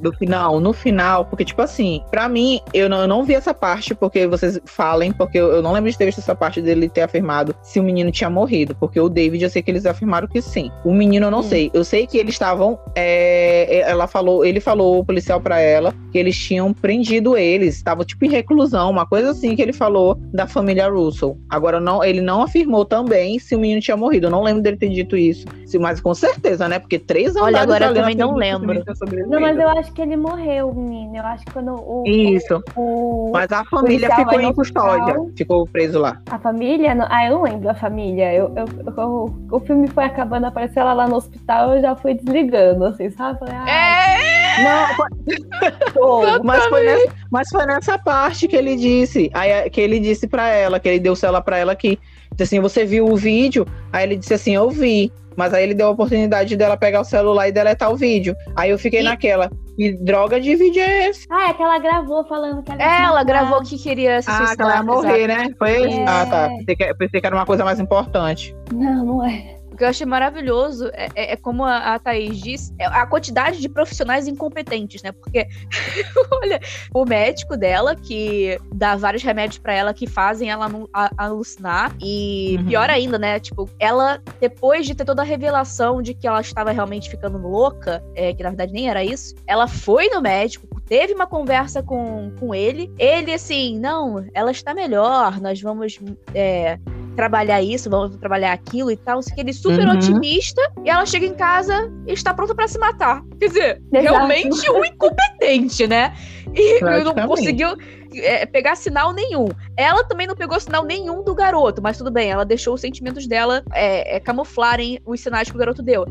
do 0.00 0.12
final, 0.14 0.58
no 0.58 0.72
final, 0.72 1.24
porque, 1.24 1.44
tipo 1.44 1.62
assim, 1.62 2.02
para 2.10 2.28
mim, 2.28 2.60
eu 2.74 2.88
não, 2.88 3.02
eu 3.02 3.08
não 3.08 3.22
vi 3.22 3.34
essa 3.34 3.54
parte, 3.54 3.94
porque 3.94 4.26
vocês 4.26 4.60
falem, 4.64 5.12
porque 5.12 5.38
eu, 5.38 5.52
eu 5.52 5.62
não 5.62 5.72
lembro 5.72 5.88
de 5.88 5.96
ter 5.96 6.06
visto 6.06 6.18
essa 6.18 6.34
parte 6.34 6.60
dele 6.60 6.88
ter 6.88 7.02
afirmado 7.02 7.54
se 7.62 7.78
o 7.78 7.82
menino 7.82 8.10
tinha 8.10 8.28
morrido, 8.28 8.74
porque 8.74 8.98
o 8.98 9.08
David, 9.08 9.44
eu 9.44 9.50
sei 9.50 9.62
que 9.62 9.70
eles 9.70 9.86
afirmaram 9.86 10.26
que 10.26 10.42
sim. 10.42 10.70
O 10.84 10.92
menino, 10.92 11.26
eu 11.26 11.30
não 11.30 11.40
hum. 11.40 11.44
sei. 11.44 11.70
Eu 11.72 11.84
sei 11.84 12.08
que 12.08 12.18
eles 12.18 12.34
estavam. 12.34 12.76
É, 12.96 13.88
ela 13.88 14.08
falou, 14.08 14.44
ele 14.44 14.58
falou, 14.58 14.98
o 14.98 15.04
policial 15.04 15.40
para 15.40 15.60
ela, 15.60 15.94
que 16.10 16.18
eles 16.18 16.36
tinham 16.36 16.72
prendido 16.72 17.36
eles, 17.36 17.76
estavam 17.76 18.04
tipo 18.04 18.24
em 18.24 18.28
reclusão, 18.28 18.90
uma 18.90 19.06
coisa 19.06 19.30
assim 19.30 19.54
que 19.54 19.62
ele 19.62 19.72
falou 19.72 20.18
da 20.40 20.46
família 20.46 20.88
Russell. 20.88 21.36
Agora 21.50 21.78
não, 21.78 22.02
ele 22.02 22.22
não 22.22 22.42
afirmou 22.42 22.84
também 22.86 23.38
se 23.38 23.54
o 23.54 23.58
menino 23.58 23.80
tinha 23.80 23.96
morrido. 23.96 24.28
Eu 24.28 24.30
não 24.30 24.42
lembro 24.42 24.62
dele 24.62 24.78
ter 24.78 24.88
dito 24.88 25.14
isso, 25.14 25.46
mas 25.78 26.00
com 26.00 26.14
certeza, 26.14 26.66
né? 26.66 26.78
Porque 26.78 26.98
três 26.98 27.36
anos. 27.36 27.48
Olha, 27.48 27.60
agora 27.60 27.86
eu 27.86 27.94
também 27.94 28.14
não 28.14 28.34
lembro. 28.34 28.82
Não, 29.28 29.40
mas 29.40 29.58
eu 29.58 29.68
acho 29.68 29.92
que 29.92 30.00
ele 30.00 30.16
morreu, 30.16 30.72
menino. 30.72 31.18
Eu 31.18 31.26
acho 31.26 31.44
que 31.44 31.52
quando 31.52 31.74
o 31.74 32.04
Isso. 32.06 32.62
O, 32.74 33.30
mas 33.34 33.52
a 33.52 33.64
família 33.66 34.14
ficou 34.16 34.40
em 34.40 34.52
custódia, 34.54 35.16
ficou 35.36 35.66
preso 35.66 35.98
lá. 35.98 36.18
A 36.30 36.38
família, 36.38 36.96
ah, 37.10 37.26
eu 37.26 37.34
não 37.34 37.42
lembro 37.42 37.68
a 37.68 37.74
família. 37.74 38.32
Eu, 38.32 38.52
eu, 38.56 38.66
eu, 38.96 39.34
o 39.50 39.60
filme 39.60 39.88
foi 39.88 40.04
acabando, 40.04 40.46
apareceu 40.46 40.80
ela 40.80 40.94
lá 40.94 41.06
no 41.06 41.16
hospital, 41.16 41.74
eu 41.74 41.82
já 41.82 41.94
fui 41.94 42.14
desligando, 42.14 42.86
assim, 42.86 43.10
sabe? 43.10 43.38
Falei, 43.40 43.54
ah, 43.54 43.68
é! 43.68 44.29
Não, 44.62 44.96
foi... 44.96 46.40
mas, 46.44 46.66
foi 46.66 46.82
nessa, 46.82 47.14
mas 47.30 47.48
foi 47.48 47.66
nessa 47.66 47.98
parte 47.98 48.48
que 48.48 48.56
ele 48.56 48.76
disse, 48.76 49.30
aí, 49.32 49.68
que 49.70 49.80
ele 49.80 50.00
disse 50.00 50.26
para 50.26 50.48
ela, 50.48 50.80
que 50.80 50.88
ele 50.88 51.00
deu 51.00 51.12
o 51.12 51.16
celular 51.16 51.42
para 51.42 51.58
ela 51.58 51.74
que 51.74 51.98
disse 52.32 52.42
assim, 52.42 52.60
você 52.60 52.84
viu 52.84 53.06
o 53.06 53.16
vídeo? 53.16 53.66
Aí 53.92 54.04
ele 54.04 54.16
disse 54.16 54.34
assim, 54.34 54.54
eu 54.54 54.70
vi. 54.70 55.12
Mas 55.36 55.54
aí 55.54 55.62
ele 55.62 55.74
deu 55.74 55.86
a 55.86 55.90
oportunidade 55.90 56.56
dela 56.56 56.76
pegar 56.76 57.00
o 57.00 57.04
celular 57.04 57.48
e 57.48 57.52
deletar 57.52 57.90
o 57.90 57.96
vídeo. 57.96 58.34
Aí 58.54 58.70
eu 58.70 58.78
fiquei 58.78 59.00
e... 59.00 59.04
naquela. 59.04 59.48
Que 59.76 59.92
droga 59.92 60.40
de 60.40 60.54
vídeo 60.56 60.82
é 60.82 61.08
esse? 61.08 61.26
Ah, 61.30 61.50
é 61.50 61.54
que 61.54 61.62
ela 61.62 61.78
gravou 61.78 62.24
falando 62.24 62.62
que 62.62 62.72
ela 62.72 62.82
É, 62.82 63.04
ela 63.04 63.24
gravou 63.24 63.62
que 63.62 63.78
queria 63.78 64.20
se 64.20 64.28
Ah, 64.28 64.54
que 64.54 64.60
ela 64.60 64.76
ia 64.76 64.82
morrer, 64.82 65.26
né? 65.28 65.48
Foi? 65.56 65.90
É... 65.90 66.04
Ah, 66.06 66.26
tá. 66.26 66.48
Pensei 66.48 66.76
que, 66.76 66.94
pensei 66.94 67.20
que 67.20 67.26
era 67.26 67.34
uma 67.34 67.46
coisa 67.46 67.64
mais 67.64 67.80
importante. 67.80 68.54
Não, 68.72 69.04
não 69.04 69.24
é 69.24 69.59
que 69.80 69.84
eu 69.84 69.88
achei 69.88 70.06
maravilhoso 70.06 70.90
é, 70.92 71.08
é, 71.14 71.32
é 71.32 71.36
como 71.36 71.64
a, 71.64 71.94
a 71.94 71.98
Thaís 71.98 72.38
disse, 72.38 72.74
é 72.78 72.84
a 72.84 73.06
quantidade 73.06 73.62
de 73.62 73.68
profissionais 73.68 74.28
incompetentes, 74.28 75.02
né? 75.02 75.10
Porque, 75.10 75.48
olha, 76.30 76.60
o 76.92 77.06
médico 77.06 77.56
dela, 77.56 77.96
que 77.96 78.60
dá 78.74 78.94
vários 78.94 79.22
remédios 79.22 79.56
para 79.56 79.72
ela 79.72 79.94
que 79.94 80.06
fazem 80.06 80.50
ela 80.50 80.70
alucinar. 81.16 81.96
E 81.98 82.56
uhum. 82.58 82.66
pior 82.66 82.90
ainda, 82.90 83.18
né? 83.18 83.40
Tipo, 83.40 83.70
ela, 83.78 84.20
depois 84.38 84.84
de 84.84 84.94
ter 84.94 85.06
toda 85.06 85.22
a 85.22 85.24
revelação 85.24 86.02
de 86.02 86.12
que 86.12 86.26
ela 86.26 86.42
estava 86.42 86.72
realmente 86.72 87.08
ficando 87.08 87.38
louca, 87.38 88.04
é, 88.14 88.34
que 88.34 88.42
na 88.42 88.50
verdade 88.50 88.74
nem 88.74 88.90
era 88.90 89.02
isso, 89.02 89.34
ela 89.46 89.66
foi 89.66 90.10
no 90.10 90.20
médico, 90.20 90.68
teve 90.86 91.14
uma 91.14 91.26
conversa 91.26 91.82
com, 91.82 92.30
com 92.38 92.54
ele. 92.54 92.92
Ele, 92.98 93.32
assim, 93.32 93.78
não, 93.78 94.26
ela 94.34 94.50
está 94.50 94.74
melhor, 94.74 95.40
nós 95.40 95.58
vamos. 95.58 95.98
É, 96.34 96.78
trabalhar 97.20 97.60
isso, 97.60 97.90
vamos 97.90 98.16
trabalhar 98.16 98.52
aquilo 98.52 98.90
e 98.90 98.96
tal. 98.96 99.20
Que 99.20 99.42
ele 99.42 99.50
é 99.50 99.52
super 99.52 99.86
uhum. 99.86 99.94
otimista 99.94 100.62
e 100.82 100.88
ela 100.88 101.04
chega 101.04 101.26
em 101.26 101.34
casa 101.34 101.92
e 102.06 102.12
está 102.12 102.32
pronta 102.32 102.54
para 102.54 102.66
se 102.66 102.78
matar. 102.78 103.22
Quer 103.38 103.48
dizer, 103.48 103.82
Exato. 103.92 104.16
realmente 104.16 104.70
um 104.70 104.82
incompetente, 104.82 105.86
né? 105.86 106.14
E 106.54 106.80
não 107.04 107.14
conseguiu 107.28 107.76
é, 108.14 108.46
pegar 108.46 108.74
sinal 108.74 109.12
nenhum. 109.12 109.48
Ela 109.76 110.02
também 110.04 110.26
não 110.26 110.34
pegou 110.34 110.58
sinal 110.58 110.82
nenhum 110.82 111.22
do 111.22 111.34
garoto, 111.34 111.82
mas 111.82 111.98
tudo 111.98 112.10
bem, 112.10 112.30
ela 112.30 112.44
deixou 112.44 112.72
os 112.72 112.80
sentimentos 112.80 113.26
dela 113.26 113.62
é, 113.74 114.16
é, 114.16 114.20
camuflarem 114.20 114.98
os 115.04 115.20
sinais 115.20 115.50
que 115.50 115.56
o 115.56 115.58
garoto 115.58 115.82
deu. 115.82 116.06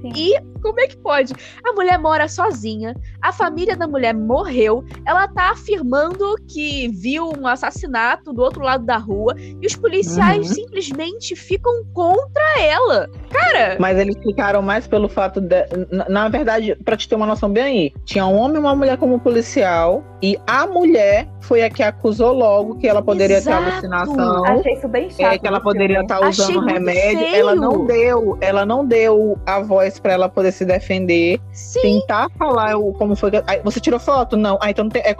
Sim. 0.00 0.12
E 0.16 0.34
como 0.64 0.80
é 0.80 0.86
que 0.86 0.96
pode? 0.96 1.34
A 1.62 1.72
mulher 1.74 1.98
mora 1.98 2.26
sozinha, 2.26 2.96
a 3.20 3.30
família 3.32 3.76
da 3.76 3.86
mulher 3.86 4.14
morreu, 4.14 4.82
ela 5.06 5.28
tá 5.28 5.50
afirmando 5.50 6.36
que 6.48 6.88
viu 6.88 7.30
um 7.38 7.46
assassinato 7.46 8.32
do 8.32 8.40
outro 8.40 8.62
lado 8.62 8.86
da 8.86 8.96
rua 8.96 9.34
e 9.38 9.66
os 9.66 9.76
policiais 9.76 10.48
uhum. 10.48 10.54
simplesmente 10.54 11.36
ficam 11.36 11.84
contra 11.92 12.42
ela. 12.58 13.10
Cara. 13.30 13.76
Mas 13.78 13.98
eles 13.98 14.16
ficaram 14.22 14.62
mais 14.62 14.86
pelo 14.86 15.06
fato 15.06 15.38
de. 15.38 15.66
Na, 16.08 16.30
verdade, 16.30 16.74
para 16.82 16.96
te 16.96 17.06
ter 17.06 17.14
uma 17.14 17.26
noção 17.26 17.50
bem 17.50 17.62
aí, 17.62 17.92
tinha 18.06 18.24
um 18.24 18.36
homem 18.36 18.56
e 18.56 18.60
uma 18.60 18.74
mulher 18.74 18.96
como 18.96 19.20
policial 19.20 20.02
e 20.22 20.38
a 20.46 20.66
mulher 20.66 21.28
foi 21.40 21.62
a 21.62 21.68
que 21.68 21.82
acusou 21.82 22.32
logo 22.32 22.76
que 22.76 22.88
ela 22.88 23.02
poderia 23.02 23.36
Exato. 23.36 23.62
ter 23.62 23.70
alucinação. 23.70 24.44
Achei 24.46 24.72
isso 24.72 24.88
bem 24.88 25.10
chato. 25.10 25.34
É, 25.34 25.38
que 25.38 25.46
ela 25.46 25.60
poderia 25.60 26.00
estar 26.00 26.20
tá 26.20 26.28
usando 26.28 26.60
remédio. 26.60 27.18
Feio. 27.18 27.36
Ela 27.36 27.54
não 27.54 27.84
deu, 27.84 28.38
ela 28.40 28.64
não 28.64 28.86
deu 28.86 29.38
a 29.44 29.60
voz 29.60 29.98
para 29.98 30.14
ela 30.14 30.26
poder 30.26 30.53
se 30.54 30.64
defender, 30.64 31.40
Sim. 31.52 31.80
tentar 31.82 32.30
falar 32.38 32.76
o, 32.76 32.92
como 32.94 33.14
foi. 33.16 33.30
Aí, 33.46 33.60
você 33.62 33.80
tirou 33.80 33.98
foto? 33.98 34.36
Não. 34.36 34.58
Ah, 34.60 34.70
então 34.70 34.84
não 34.84 34.90
tem. 34.90 35.02
É, 35.02 35.14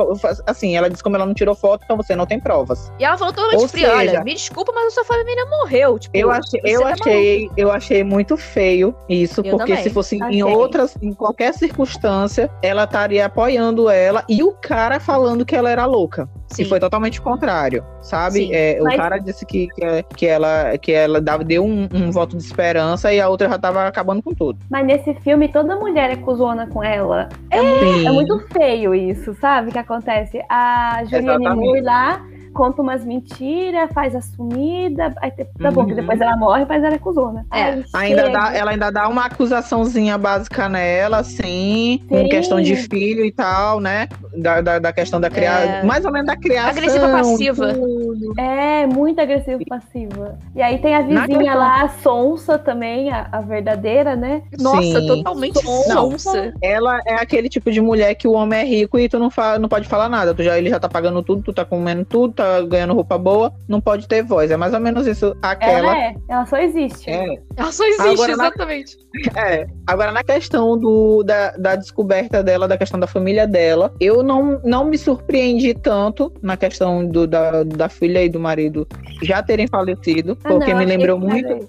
assim, 0.47 0.77
ela 0.77 0.89
disse 0.89 1.03
como 1.03 1.17
ela 1.17 1.27
não 1.27 1.35
tirou 1.35 1.55
foto, 1.55 1.83
então 1.85 1.97
você 1.97 2.15
não 2.17 2.27
tem 2.27 2.41
provas. 2.41 2.93
E 2.99 3.05
ela 3.05 3.19
falou 3.19 3.33
totalmente 3.33 3.69
fria, 3.69 3.95
olha, 3.95 4.25
me 4.25 4.35
desculpa, 4.35 4.73
mas 4.75 4.87
a 4.87 4.91
sua 4.91 5.05
família 5.05 5.45
morreu. 5.47 5.99
Tipo, 5.99 6.17
eu 6.17 6.31
achei, 6.31 6.61
eu 6.65 6.81
tá 6.83 6.89
achei, 6.91 7.51
eu 7.57 7.71
achei 7.71 8.05
muito 8.05 8.37
feio 8.37 8.95
isso, 9.09 9.41
eu 9.41 9.57
porque 9.57 9.73
também. 9.73 9.83
se 9.83 9.91
fosse 9.91 10.23
achei. 10.23 10.39
em 10.39 10.43
outras, 10.43 10.97
em 11.03 11.13
qualquer 11.13 11.53
circunstância, 11.55 12.51
ela 12.63 12.85
estaria 12.85 13.27
apoiando 13.27 13.89
ela 13.89 14.25
e 14.29 14.43
o 14.43 14.53
cara 14.53 15.01
falando 15.01 15.45
que 15.45 15.57
ela 15.57 15.71
era 15.71 15.85
louca. 15.85 16.29
Sim. 16.55 16.63
E 16.63 16.65
foi 16.67 16.79
totalmente 16.79 17.21
contrário, 17.21 17.85
sabe? 18.01 18.53
É, 18.53 18.79
Mas... 18.81 18.95
O 18.95 18.97
cara 18.97 19.19
disse 19.19 19.45
que, 19.45 19.69
que, 19.69 20.03
que, 20.17 20.27
ela, 20.27 20.77
que 20.79 20.93
ela 20.93 21.21
deu 21.21 21.65
um, 21.65 21.89
um, 21.93 22.11
voto 22.11 22.37
de 22.37 22.45
esperança 22.45 23.13
e 23.13 23.21
a 23.21 23.29
outra 23.29 23.49
já 23.49 23.59
tava 23.59 23.87
acabando 23.87 24.23
com 24.23 24.33
tudo. 24.33 24.59
Mas 24.71 24.87
nesse 24.87 25.15
filme, 25.15 25.49
toda 25.49 25.77
mulher 25.77 26.11
é 26.11 26.17
cuzona 26.17 26.67
com 26.67 26.83
ela. 26.83 27.29
É, 27.51 27.59
é, 27.59 28.05
é 28.05 28.11
muito 28.11 28.39
feio 28.53 28.95
isso, 28.95 29.35
sabe? 29.41 29.73
Que 29.73 29.79
acontece. 29.79 30.41
A 30.49 31.03
Juliane 31.05 31.49
Moore 31.49 31.81
lá 31.81 32.21
conta 32.55 32.81
umas 32.81 33.05
mentiras, 33.05 33.91
faz 33.93 34.15
a 34.15 34.21
sumida. 34.21 35.13
Aí, 35.21 35.31
tá 35.31 35.71
bom, 35.71 35.85
que 35.85 35.91
uhum. 35.91 35.97
depois 35.97 36.21
ela 36.21 36.37
morre, 36.37 36.65
mas 36.67 36.83
ela 36.83 36.95
é 36.95 36.99
cuzona. 36.99 37.45
É. 37.53 37.83
ainda 37.93 38.31
dá, 38.31 38.55
ela 38.55 38.71
ainda 38.71 38.91
dá 38.91 39.09
uma 39.09 39.27
acusaçãozinha 39.27 40.17
básica 40.17 40.69
nela, 40.69 41.19
assim, 41.19 42.01
Sim. 42.09 42.17
em 42.17 42.29
questão 42.29 42.61
de 42.61 42.77
filho 42.77 43.25
e 43.25 43.33
tal, 43.33 43.81
né? 43.81 44.09
Da, 44.37 44.61
da, 44.61 44.79
da 44.79 44.93
questão 44.93 45.21
da 45.21 45.29
criação. 45.29 45.69
É. 45.69 45.83
Mais 45.83 46.05
ou 46.05 46.13
menos 46.13 46.29
da 46.29 46.37
criação. 46.37 46.71
Agressiva 46.71 47.09
passiva. 47.09 47.75
Tudo. 47.75 48.41
É, 48.41 48.87
muito 48.87 49.21
agressiva 49.21 49.59
passiva. 49.69 50.39
E 50.55 50.63
aí 50.63 50.79
tem 50.79 50.95
a 50.95 51.03
vizinha 51.03 51.55
lá, 51.55 51.83
a 51.83 51.89
Sonsa 51.89 52.59
também, 52.59 53.11
a, 53.11 53.29
a 53.33 53.41
verdadeira, 53.41 54.15
né? 54.15 54.43
Nossa, 54.61 55.01
Sim. 55.01 55.07
totalmente 55.07 55.61
sonsa. 55.63 56.53
Ela 56.63 57.01
é 57.07 57.15
aquele 57.15 57.49
tipo 57.49 57.71
de 57.71 57.81
mulher 57.81 58.15
que 58.15 58.29
o 58.29 58.33
homem 58.33 58.61
é 58.61 58.65
rico 58.65 58.99
e 58.99 59.09
tu 59.09 59.19
não, 59.19 59.31
fala, 59.31 59.59
não 59.59 59.69
pode 59.69 59.89
falar 59.89 60.09
nada. 60.09 60.35
Tu 60.35 60.43
já, 60.43 60.57
ele 60.57 60.71
já 60.71 60.79
tá 60.79 60.89
pagando 60.89 61.23
tudo, 61.23 61.43
tu 61.43 61.53
tá 61.53 61.65
comendo 61.65 62.05
tudo, 62.05 62.35
tá 62.35 62.44
tá 62.45 62.63
ganhando 62.63 62.95
roupa 62.95 63.19
boa, 63.19 63.53
não 63.69 63.81
pode 63.81 64.07
ter 64.07 64.23
voz. 64.23 64.51
É 64.51 64.57
mais 64.57 64.75
ou 64.75 64.81
menos 64.81 65.07
isso. 65.07 65.37
Aquela. 65.43 65.79
Ela 65.79 65.99
é, 65.99 66.15
ela 66.29 66.47
só 66.47 66.57
existe. 66.59 67.11
É. 67.11 67.39
Ela 67.57 67.73
só 67.73 67.85
existe, 67.85 68.09
agora, 68.09 68.33
exatamente. 68.33 68.97
Na... 69.35 69.41
É. 69.41 69.67
Agora, 69.87 70.13
na 70.13 70.23
questão 70.23 70.79
do, 70.79 71.23
da, 71.23 71.51
da 71.53 71.77
descoberta 71.77 72.43
dela, 72.43 72.69
da 72.69 72.77
questão 72.77 72.99
da 72.99 73.07
família 73.07 73.47
dela, 73.47 73.95
eu 74.01 74.23
não, 74.23 74.61
não 74.65 74.85
me 74.85 74.99
surpreendi 74.99 75.75
tanto 75.75 76.33
na 76.43 76.57
questão 76.57 77.07
do, 77.07 77.27
da, 77.27 77.63
da 77.63 77.89
filha 77.89 78.25
e 78.25 78.29
do 78.29 78.41
marido 78.41 78.87
já 79.23 79.43
terem 79.43 79.67
falecido, 79.67 80.37
ah, 80.45 80.49
porque 80.49 80.73
não, 80.73 80.79
me 80.79 80.85
lembrou 80.87 81.19
muito. 81.19 81.69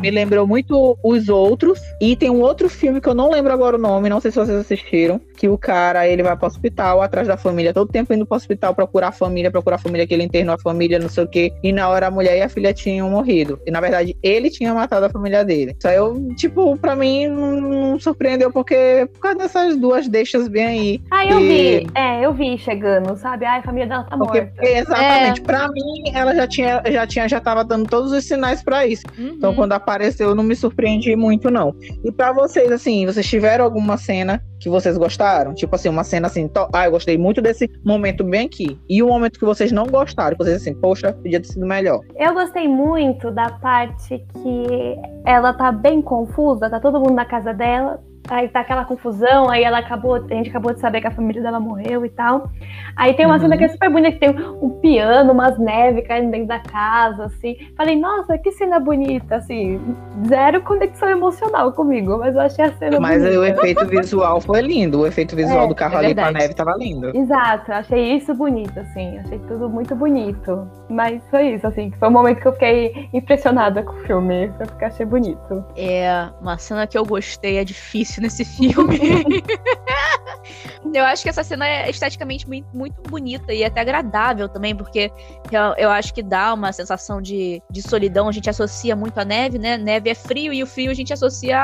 Me 0.00 0.10
lembrou 0.10 0.46
muito 0.46 0.98
os 1.02 1.28
outros. 1.28 1.80
E 2.00 2.16
tem 2.16 2.30
um 2.30 2.40
outro 2.40 2.68
filme 2.68 3.00
que 3.00 3.08
eu 3.08 3.14
não 3.14 3.30
lembro 3.30 3.52
agora 3.52 3.76
o 3.76 3.80
nome, 3.80 4.08
não 4.08 4.20
sei 4.20 4.30
se 4.30 4.38
vocês 4.38 4.58
assistiram, 4.58 5.20
que 5.36 5.48
o 5.48 5.58
cara 5.58 6.06
ele 6.06 6.22
vai 6.22 6.36
para 6.36 6.46
o 6.46 6.48
hospital 6.48 7.02
atrás 7.02 7.28
da 7.28 7.36
família, 7.36 7.72
todo 7.72 7.90
tempo 7.90 8.12
indo 8.12 8.26
para 8.26 8.34
o 8.34 8.36
hospital 8.36 8.74
procurar 8.74 9.08
a 9.08 9.12
família, 9.12 9.50
procurar 9.50 9.76
a 9.76 9.80
família 9.80 10.06
que 10.06 10.14
ele 10.14 10.24
internou 10.24 10.54
a 10.54 10.58
família, 10.58 10.98
não 10.98 11.08
sei 11.08 11.24
o 11.24 11.28
quê. 11.28 11.52
E 11.62 11.72
na 11.72 11.88
hora 11.88 12.08
a 12.08 12.10
mulher 12.10 12.36
e 12.36 12.42
a 12.42 12.48
filha 12.48 12.72
tinham 12.72 13.10
morrido. 13.10 13.60
E 13.66 13.70
na 13.70 13.80
verdade 13.80 14.16
ele 14.22 14.50
tinha 14.50 14.74
matado 14.74 15.06
a 15.06 15.10
família 15.10 15.44
dele. 15.44 15.76
Só 15.80 15.90
eu, 15.90 16.34
tipo, 16.36 16.76
para 16.76 16.96
mim 16.96 17.28
não, 17.28 17.98
surpreendeu 17.98 18.52
porque 18.52 19.08
por 19.12 19.20
causa 19.20 19.38
dessas 19.38 19.76
duas 19.76 20.08
deixas 20.08 20.48
bem 20.48 20.66
aí. 20.66 21.02
Ah, 21.10 21.26
eu 21.26 21.40
e... 21.40 21.48
vi. 21.48 21.86
É, 21.94 22.24
eu 22.24 22.32
vi 22.32 22.58
chegando, 22.58 23.16
sabe? 23.16 23.44
Ai, 23.44 23.60
a 23.60 23.62
família 23.62 23.86
dela 23.86 24.04
tá 24.04 24.16
porque, 24.16 24.40
morta. 24.42 24.68
Exatamente. 24.68 25.40
É. 25.40 25.44
Para 25.44 25.68
mim 25.68 26.12
ela 26.14 26.34
já 26.34 26.46
tinha 26.46 26.82
já 26.90 27.06
tinha 27.06 27.28
já 27.28 27.40
tava 27.40 27.64
dando 27.64 27.88
todos 27.88 28.12
os 28.12 28.24
sinais 28.24 28.62
para 28.62 28.86
isso. 28.86 29.04
Uhum. 29.18 29.34
Então 29.36 29.54
quando 29.54 29.72
apareceu, 29.88 30.28
eu 30.28 30.34
não 30.34 30.44
me 30.44 30.54
surpreendi 30.54 31.16
muito, 31.16 31.50
não. 31.50 31.74
E 32.04 32.12
para 32.12 32.32
vocês, 32.32 32.70
assim, 32.70 33.06
vocês 33.06 33.26
tiveram 33.26 33.64
alguma 33.64 33.96
cena 33.96 34.42
que 34.60 34.68
vocês 34.68 34.98
gostaram? 34.98 35.54
Tipo 35.54 35.74
assim, 35.74 35.88
uma 35.88 36.04
cena 36.04 36.26
assim, 36.26 36.46
to... 36.46 36.68
ah, 36.72 36.84
eu 36.84 36.90
gostei 36.90 37.16
muito 37.16 37.40
desse 37.40 37.70
momento 37.84 38.22
bem 38.22 38.46
aqui. 38.46 38.78
E 38.88 39.02
o 39.02 39.08
momento 39.08 39.38
que 39.38 39.44
vocês 39.44 39.72
não 39.72 39.86
gostaram, 39.86 40.36
que 40.36 40.44
vocês 40.44 40.56
assim, 40.56 40.74
poxa, 40.74 41.12
podia 41.12 41.40
ter 41.40 41.48
sido 41.48 41.66
melhor. 41.66 42.00
Eu 42.16 42.34
gostei 42.34 42.68
muito 42.68 43.30
da 43.30 43.50
parte 43.50 44.18
que 44.18 44.96
ela 45.24 45.54
tá 45.54 45.72
bem 45.72 46.02
confusa, 46.02 46.68
tá 46.68 46.78
todo 46.78 47.00
mundo 47.00 47.14
na 47.14 47.24
casa 47.24 47.54
dela, 47.54 48.02
aí 48.28 48.48
tá 48.48 48.60
aquela 48.60 48.84
confusão, 48.84 49.48
aí 49.48 49.62
ela 49.62 49.78
acabou, 49.78 50.14
a 50.16 50.34
gente 50.34 50.50
acabou 50.50 50.72
de 50.72 50.80
saber 50.80 51.00
que 51.00 51.06
a 51.06 51.10
família 51.10 51.42
dela 51.42 51.58
morreu 51.58 52.04
e 52.04 52.10
tal. 52.10 52.50
Aí 52.96 53.14
tem 53.14 53.26
uma 53.26 53.34
uhum. 53.34 53.40
cena 53.40 53.56
que 53.56 53.64
é 53.64 53.68
super 53.68 53.90
bonita, 53.90 54.12
que 54.12 54.18
tem 54.18 54.30
um 54.62 54.70
piano, 54.80 55.32
umas 55.32 55.58
neves 55.58 56.06
caindo 56.06 56.30
dentro 56.30 56.48
da 56.48 56.58
casa, 56.58 57.24
assim. 57.24 57.56
Falei, 57.76 57.96
nossa, 57.96 58.36
que 58.38 58.52
cena 58.52 58.78
bonita, 58.78 59.36
assim, 59.36 59.80
zero 60.26 60.62
conexão 60.62 61.08
emocional 61.08 61.72
comigo, 61.72 62.18
mas 62.18 62.34
eu 62.34 62.40
achei 62.40 62.64
a 62.64 62.72
cena 62.72 63.00
mas 63.00 63.22
bonita. 63.22 63.40
Mas 63.40 63.54
o 63.54 63.60
efeito 63.60 63.86
visual 63.86 64.40
foi 64.40 64.60
lindo, 64.60 65.00
o 65.00 65.06
efeito 65.06 65.34
visual 65.34 65.64
é, 65.64 65.68
do 65.68 65.74
carro 65.74 65.94
é 65.94 65.98
ali 65.98 66.14
com 66.14 66.20
a 66.20 66.32
neve 66.32 66.54
tava 66.54 66.74
lindo. 66.76 67.16
Exato, 67.16 67.72
achei 67.72 68.16
isso 68.16 68.34
bonito, 68.34 68.78
assim, 68.78 69.18
achei 69.18 69.38
tudo 69.40 69.68
muito 69.68 69.94
bonito. 69.94 70.68
Mas 70.88 71.22
foi 71.30 71.54
isso, 71.54 71.66
assim, 71.66 71.92
foi 71.98 72.08
um 72.08 72.12
momento 72.12 72.40
que 72.40 72.48
eu 72.48 72.52
fiquei 72.52 73.08
impressionada 73.12 73.82
com 73.82 73.92
o 73.92 74.00
filme, 74.04 74.46
eu 74.46 74.86
achei 74.86 75.04
bonito. 75.04 75.64
É, 75.76 76.30
uma 76.40 76.56
cena 76.56 76.86
que 76.86 76.96
eu 76.96 77.04
gostei, 77.04 77.58
é 77.58 77.64
difícil 77.64 78.22
nesse 78.22 78.44
filme. 78.44 78.98
eu 80.94 81.04
acho 81.04 81.22
que 81.22 81.28
essa 81.28 81.44
cena 81.44 81.68
é 81.68 81.90
esteticamente 81.90 82.48
muito, 82.48 82.74
muito 82.74 83.02
bonita 83.02 83.52
e 83.52 83.64
até 83.64 83.82
agradável 83.82 84.48
também, 84.48 84.74
porque 84.74 85.12
eu, 85.52 85.74
eu, 85.76 85.90
acho 85.90 86.14
que 86.14 86.22
dá 86.22 86.54
uma 86.54 86.72
sensação 86.72 87.20
de, 87.20 87.62
de 87.70 87.82
solidão. 87.82 88.28
A 88.28 88.32
gente 88.32 88.48
associa 88.48 88.96
muito 88.96 89.18
a 89.18 89.24
neve, 89.24 89.58
né? 89.58 89.76
Neve 89.76 90.08
é 90.08 90.14
frio 90.14 90.54
e 90.54 90.62
o 90.62 90.66
frio 90.66 90.90
a 90.90 90.94
gente 90.94 91.12
associa 91.12 91.58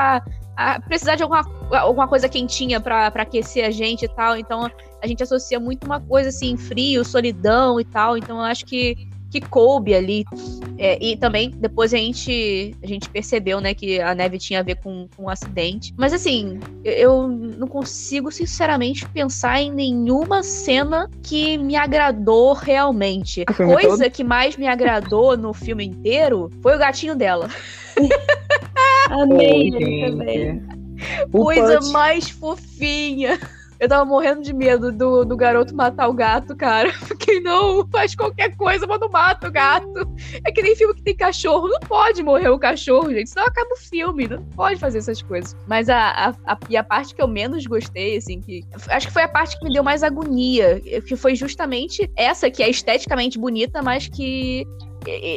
a, 0.55 0.75
a 0.75 0.79
precisar 0.81 1.15
de 1.15 1.23
alguma, 1.23 1.43
alguma 1.71 2.07
coisa 2.07 2.29
quentinha 2.29 2.79
para 2.79 3.07
aquecer 3.07 3.65
a 3.65 3.71
gente 3.71 4.05
e 4.05 4.07
tal. 4.07 4.37
Então 4.37 4.69
a 5.01 5.07
gente 5.07 5.23
associa 5.23 5.59
muito 5.59 5.83
uma 5.85 5.99
coisa 5.99 6.29
assim, 6.29 6.55
frio, 6.57 7.03
solidão 7.03 7.79
e 7.79 7.85
tal. 7.85 8.17
Então 8.17 8.37
eu 8.37 8.43
acho 8.43 8.65
que 8.65 9.14
que 9.35 9.49
coube 9.49 9.93
ali. 9.93 10.25
É, 10.77 10.97
e 11.03 11.17
também, 11.17 11.49
depois 11.49 11.93
a 11.93 11.97
gente, 11.97 12.75
a 12.81 12.87
gente 12.87 13.09
percebeu, 13.09 13.59
né, 13.59 13.73
que 13.73 13.99
a 13.99 14.15
neve 14.15 14.37
tinha 14.37 14.59
a 14.59 14.63
ver 14.63 14.75
com, 14.75 15.07
com 15.15 15.23
um 15.23 15.29
acidente. 15.29 15.93
Mas 15.97 16.13
assim, 16.13 16.59
eu 16.83 17.27
não 17.27 17.67
consigo, 17.67 18.31
sinceramente, 18.31 19.07
pensar 19.09 19.61
em 19.61 19.71
nenhuma 19.71 20.43
cena 20.43 21.09
que 21.21 21.57
me 21.57 21.75
agradou 21.75 22.53
realmente. 22.53 23.43
A 23.47 23.53
coisa 23.53 24.03
todo? 24.05 24.11
que 24.11 24.23
mais 24.23 24.55
me 24.57 24.67
agradou 24.67 25.37
no 25.37 25.53
filme 25.53 25.85
inteiro 25.85 26.49
foi 26.61 26.75
o 26.75 26.79
gatinho 26.79 27.15
dela. 27.15 27.49
Amei 29.09 29.67
ele 29.67 30.09
também. 30.09 30.63
Coisa 31.31 31.79
mais 31.91 32.29
fofinha. 32.29 33.37
Eu 33.79 33.89
tava 33.89 34.05
morrendo 34.05 34.41
de 34.41 34.53
medo 34.53 34.91
do, 34.91 35.25
do 35.25 35.35
garoto 35.35 35.75
matar 35.75 36.07
o 36.07 36.13
gato, 36.13 36.55
cara. 36.55 36.93
Porque 37.07 37.39
não 37.39 37.87
faz 37.87 38.15
qualquer 38.15 38.55
coisa, 38.55 38.87
mas 38.87 38.99
não 38.99 39.09
mata 39.09 39.47
o 39.47 39.51
gato. 39.51 40.07
É 40.43 40.51
que 40.51 40.61
nem 40.61 40.75
filme 40.75 40.93
que 40.93 41.01
tem 41.01 41.15
cachorro. 41.15 41.67
Não 41.67 41.79
pode 41.81 42.23
morrer 42.23 42.49
o 42.49 42.59
cachorro, 42.59 43.11
gente. 43.11 43.29
Senão 43.29 43.45
acaba 43.45 43.73
o 43.73 43.77
filme. 43.77 44.27
Não 44.27 44.43
pode 44.43 44.79
fazer 44.79 44.99
essas 44.99 45.21
coisas. 45.21 45.55
Mas 45.67 45.89
a, 45.89 46.09
a, 46.09 46.53
a, 46.53 46.57
e 46.69 46.77
a 46.77 46.83
parte 46.83 47.13
que 47.13 47.21
eu 47.21 47.27
menos 47.27 47.65
gostei, 47.65 48.17
assim, 48.17 48.39
que. 48.41 48.63
Acho 48.89 49.07
que 49.07 49.13
foi 49.13 49.23
a 49.23 49.27
parte 49.27 49.57
que 49.59 49.65
me 49.65 49.73
deu 49.73 49.83
mais 49.83 50.03
agonia. 50.03 50.81
Que 51.05 51.15
foi 51.15 51.35
justamente 51.35 52.09
essa, 52.15 52.49
que 52.49 52.63
é 52.63 52.69
esteticamente 52.69 53.37
bonita, 53.37 53.81
mas 53.81 54.07
que 54.07 54.65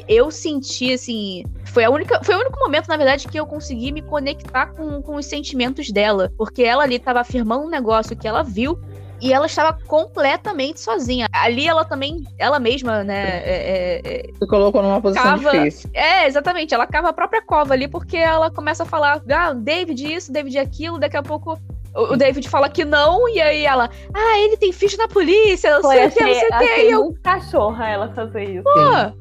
eu 0.08 0.30
senti, 0.30 0.92
assim. 0.92 1.44
Foi, 1.66 1.84
a 1.84 1.90
única, 1.90 2.22
foi 2.22 2.34
o 2.34 2.40
único 2.40 2.58
momento, 2.58 2.88
na 2.88 2.96
verdade, 2.96 3.28
que 3.28 3.38
eu 3.38 3.46
consegui 3.46 3.92
me 3.92 4.02
conectar 4.02 4.66
com, 4.66 5.02
com 5.02 5.16
os 5.16 5.26
sentimentos 5.26 5.90
dela. 5.90 6.32
Porque 6.36 6.62
ela 6.62 6.84
ali 6.84 6.96
estava 6.96 7.20
afirmando 7.20 7.64
um 7.64 7.70
negócio 7.70 8.16
que 8.16 8.26
ela 8.26 8.42
viu 8.42 8.78
e 9.20 9.32
ela 9.32 9.46
estava 9.46 9.76
completamente 9.86 10.80
sozinha. 10.80 11.26
Ali 11.32 11.66
ela 11.66 11.84
também, 11.84 12.24
ela 12.38 12.58
mesma, 12.58 13.02
né? 13.02 13.42
É, 13.44 13.44
é, 13.44 14.02
é, 14.04 14.32
Se 14.38 14.46
colocou 14.46 14.82
numa 14.82 15.00
posição 15.00 15.24
cava, 15.24 15.50
difícil. 15.52 15.90
É, 15.92 16.26
exatamente. 16.26 16.72
Ela 16.74 16.86
cava 16.86 17.08
a 17.08 17.12
própria 17.12 17.42
cova 17.42 17.74
ali, 17.74 17.88
porque 17.88 18.16
ela 18.16 18.50
começa 18.50 18.84
a 18.84 18.86
falar, 18.86 19.22
ah, 19.30 19.52
David 19.52 20.14
isso, 20.14 20.32
David 20.32 20.58
aquilo, 20.58 20.98
daqui 20.98 21.16
a 21.16 21.22
pouco 21.22 21.58
o 21.94 22.16
David 22.16 22.48
fala 22.48 22.68
que 22.68 22.84
não, 22.84 23.28
e 23.28 23.40
aí 23.40 23.64
ela, 23.64 23.90
ah, 24.14 24.38
ele 24.38 24.56
tem 24.56 24.72
ficha 24.72 24.96
na 24.96 25.08
polícia, 25.08 25.78
não 25.78 25.90
sei 25.90 26.06
o 26.06 26.10
que, 26.10 26.20
não 26.20 26.34
sei 26.34 26.48
o 26.48 26.58
que. 26.58 26.80
E 26.82 26.90
eu. 26.90 27.14
cachorra 27.22 27.88
ela 27.88 28.12
fazer 28.14 28.44
isso. 28.44 28.64
Pô, 28.64 28.72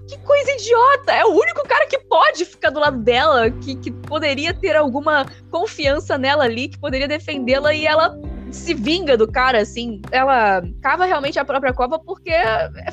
que 0.08 0.18
coisa 0.20 0.52
idiota! 0.52 1.14
É 1.14 1.26
o 1.26 1.32
único 1.32 1.68
cara 1.68 1.88
que 1.88 1.98
pode 2.00 2.46
ficar 2.46 2.70
do 2.70 2.80
lado 2.80 2.98
dela, 3.00 3.50
que, 3.50 3.76
que 3.76 3.92
poderia 3.92 4.54
ter 4.54 4.76
alguma 4.76 5.26
confiança 5.50 6.18
nela 6.18 6.44
ali, 6.44 6.70
que 6.70 6.80
poderia 6.80 7.08
defendê-la, 7.08 7.74
e 7.74 7.86
ela 7.86 8.18
se 8.52 8.74
vinga 8.74 9.18
do 9.18 9.30
cara, 9.30 9.60
assim. 9.60 10.02
Ela 10.12 10.62
cava 10.82 11.06
realmente 11.06 11.40
a 11.40 11.46
própria 11.46 11.74
cova 11.74 12.00
porque 12.00 12.34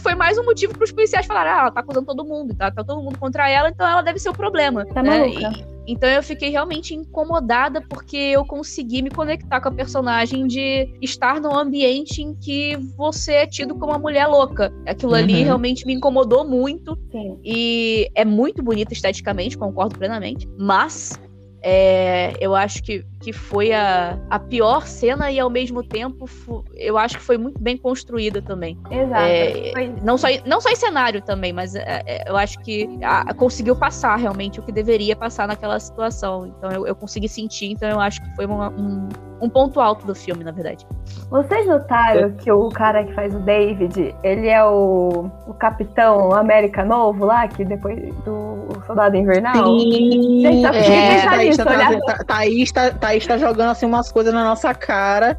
foi 0.00 0.14
mais 0.14 0.38
um 0.38 0.44
motivo 0.44 0.74
para 0.74 0.84
os 0.84 0.92
policiais 0.92 1.26
falarem: 1.26 1.52
ah, 1.52 1.60
ela 1.60 1.70
tá 1.70 1.80
acusando 1.80 2.06
todo 2.06 2.24
mundo, 2.24 2.54
tá, 2.54 2.70
tá 2.70 2.82
todo 2.84 3.02
mundo 3.02 3.18
contra 3.18 3.48
ela, 3.48 3.68
então 3.68 3.88
ela 3.88 4.02
deve 4.02 4.18
ser 4.18 4.30
o 4.30 4.34
problema. 4.34 4.84
Tá 4.86 5.02
né? 5.02 5.18
maluca. 5.18 5.52
E, 5.58 5.73
então 5.86 6.08
eu 6.08 6.22
fiquei 6.22 6.50
realmente 6.50 6.94
incomodada 6.94 7.82
porque 7.88 8.16
eu 8.16 8.44
consegui 8.44 9.02
me 9.02 9.10
conectar 9.10 9.60
com 9.60 9.68
a 9.68 9.72
personagem 9.72 10.46
de 10.46 10.88
estar 11.00 11.40
num 11.40 11.56
ambiente 11.56 12.22
em 12.22 12.34
que 12.34 12.76
você 12.96 13.32
é 13.32 13.46
tido 13.46 13.74
como 13.74 13.92
uma 13.92 13.98
mulher 13.98 14.26
louca. 14.26 14.72
Aquilo 14.86 15.12
uhum. 15.12 15.18
ali 15.18 15.42
realmente 15.42 15.86
me 15.86 15.94
incomodou 15.94 16.46
muito. 16.46 16.98
Sim. 17.10 17.38
E 17.44 18.10
é 18.14 18.24
muito 18.24 18.62
bonito 18.62 18.92
esteticamente, 18.92 19.58
concordo 19.58 19.98
plenamente. 19.98 20.48
Mas 20.58 21.18
é, 21.66 22.34
eu 22.40 22.54
acho 22.54 22.82
que 22.82 23.04
que 23.24 23.32
foi 23.32 23.72
a, 23.72 24.18
a 24.28 24.38
pior 24.38 24.86
cena 24.86 25.30
e 25.30 25.40
ao 25.40 25.48
mesmo 25.48 25.82
tempo 25.82 26.26
eu 26.74 26.98
acho 26.98 27.16
que 27.16 27.22
foi 27.22 27.38
muito 27.38 27.58
bem 27.58 27.74
construída 27.74 28.42
também. 28.42 28.78
Exato. 28.90 29.22
É, 29.22 29.88
não, 30.02 30.18
só, 30.18 30.28
não 30.44 30.60
só 30.60 30.68
em 30.68 30.76
cenário 30.76 31.22
também, 31.22 31.54
mas 31.54 31.74
é, 31.74 32.02
é, 32.06 32.30
eu 32.30 32.36
acho 32.36 32.58
que 32.60 32.86
a, 33.02 33.32
conseguiu 33.32 33.74
passar 33.74 34.16
realmente 34.16 34.60
o 34.60 34.62
que 34.62 34.70
deveria 34.70 35.16
passar 35.16 35.48
naquela 35.48 35.80
situação. 35.80 36.46
Então 36.48 36.70
eu, 36.70 36.86
eu 36.86 36.94
consegui 36.94 37.28
sentir, 37.28 37.72
então 37.72 37.88
eu 37.88 37.98
acho 37.98 38.22
que 38.22 38.36
foi 38.36 38.44
uma, 38.44 38.68
um, 38.68 39.08
um 39.40 39.48
ponto 39.48 39.80
alto 39.80 40.06
do 40.06 40.14
filme, 40.14 40.44
na 40.44 40.52
verdade. 40.52 40.86
Vocês 41.30 41.66
notaram 41.66 42.30
que 42.32 42.52
o 42.52 42.68
cara 42.68 43.04
que 43.04 43.14
faz 43.14 43.34
o 43.34 43.38
David, 43.38 44.14
ele 44.22 44.48
é 44.48 44.62
o, 44.62 45.30
o 45.46 45.54
Capitão 45.54 46.30
América 46.34 46.84
Novo 46.84 47.24
lá, 47.24 47.48
que 47.48 47.64
depois 47.64 47.98
do 48.16 48.53
Soldado 48.86 49.16
Invernal? 49.16 49.78
Sim, 49.78 50.42
Gente, 50.42 50.62
tá, 50.62 50.74
é, 50.74 51.28
Thaís, 51.28 51.56
tá, 51.56 51.64
tá, 51.64 52.24
Thaís, 52.24 52.72
tá, 52.72 52.90
Thaís 52.90 53.26
tá 53.26 53.38
jogando 53.38 53.70
assim 53.70 53.86
umas 53.86 54.12
coisas 54.12 54.32
na 54.32 54.44
nossa 54.44 54.74
cara 54.74 55.38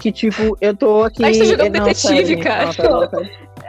que, 0.00 0.10
tipo, 0.10 0.56
eu 0.60 0.76
tô 0.76 1.04
aqui. 1.04 1.22
Thaís 1.22 1.38
tá 1.38 1.44
jogando 1.44 1.72
detetive, 1.72 2.36
cara. 2.38 2.70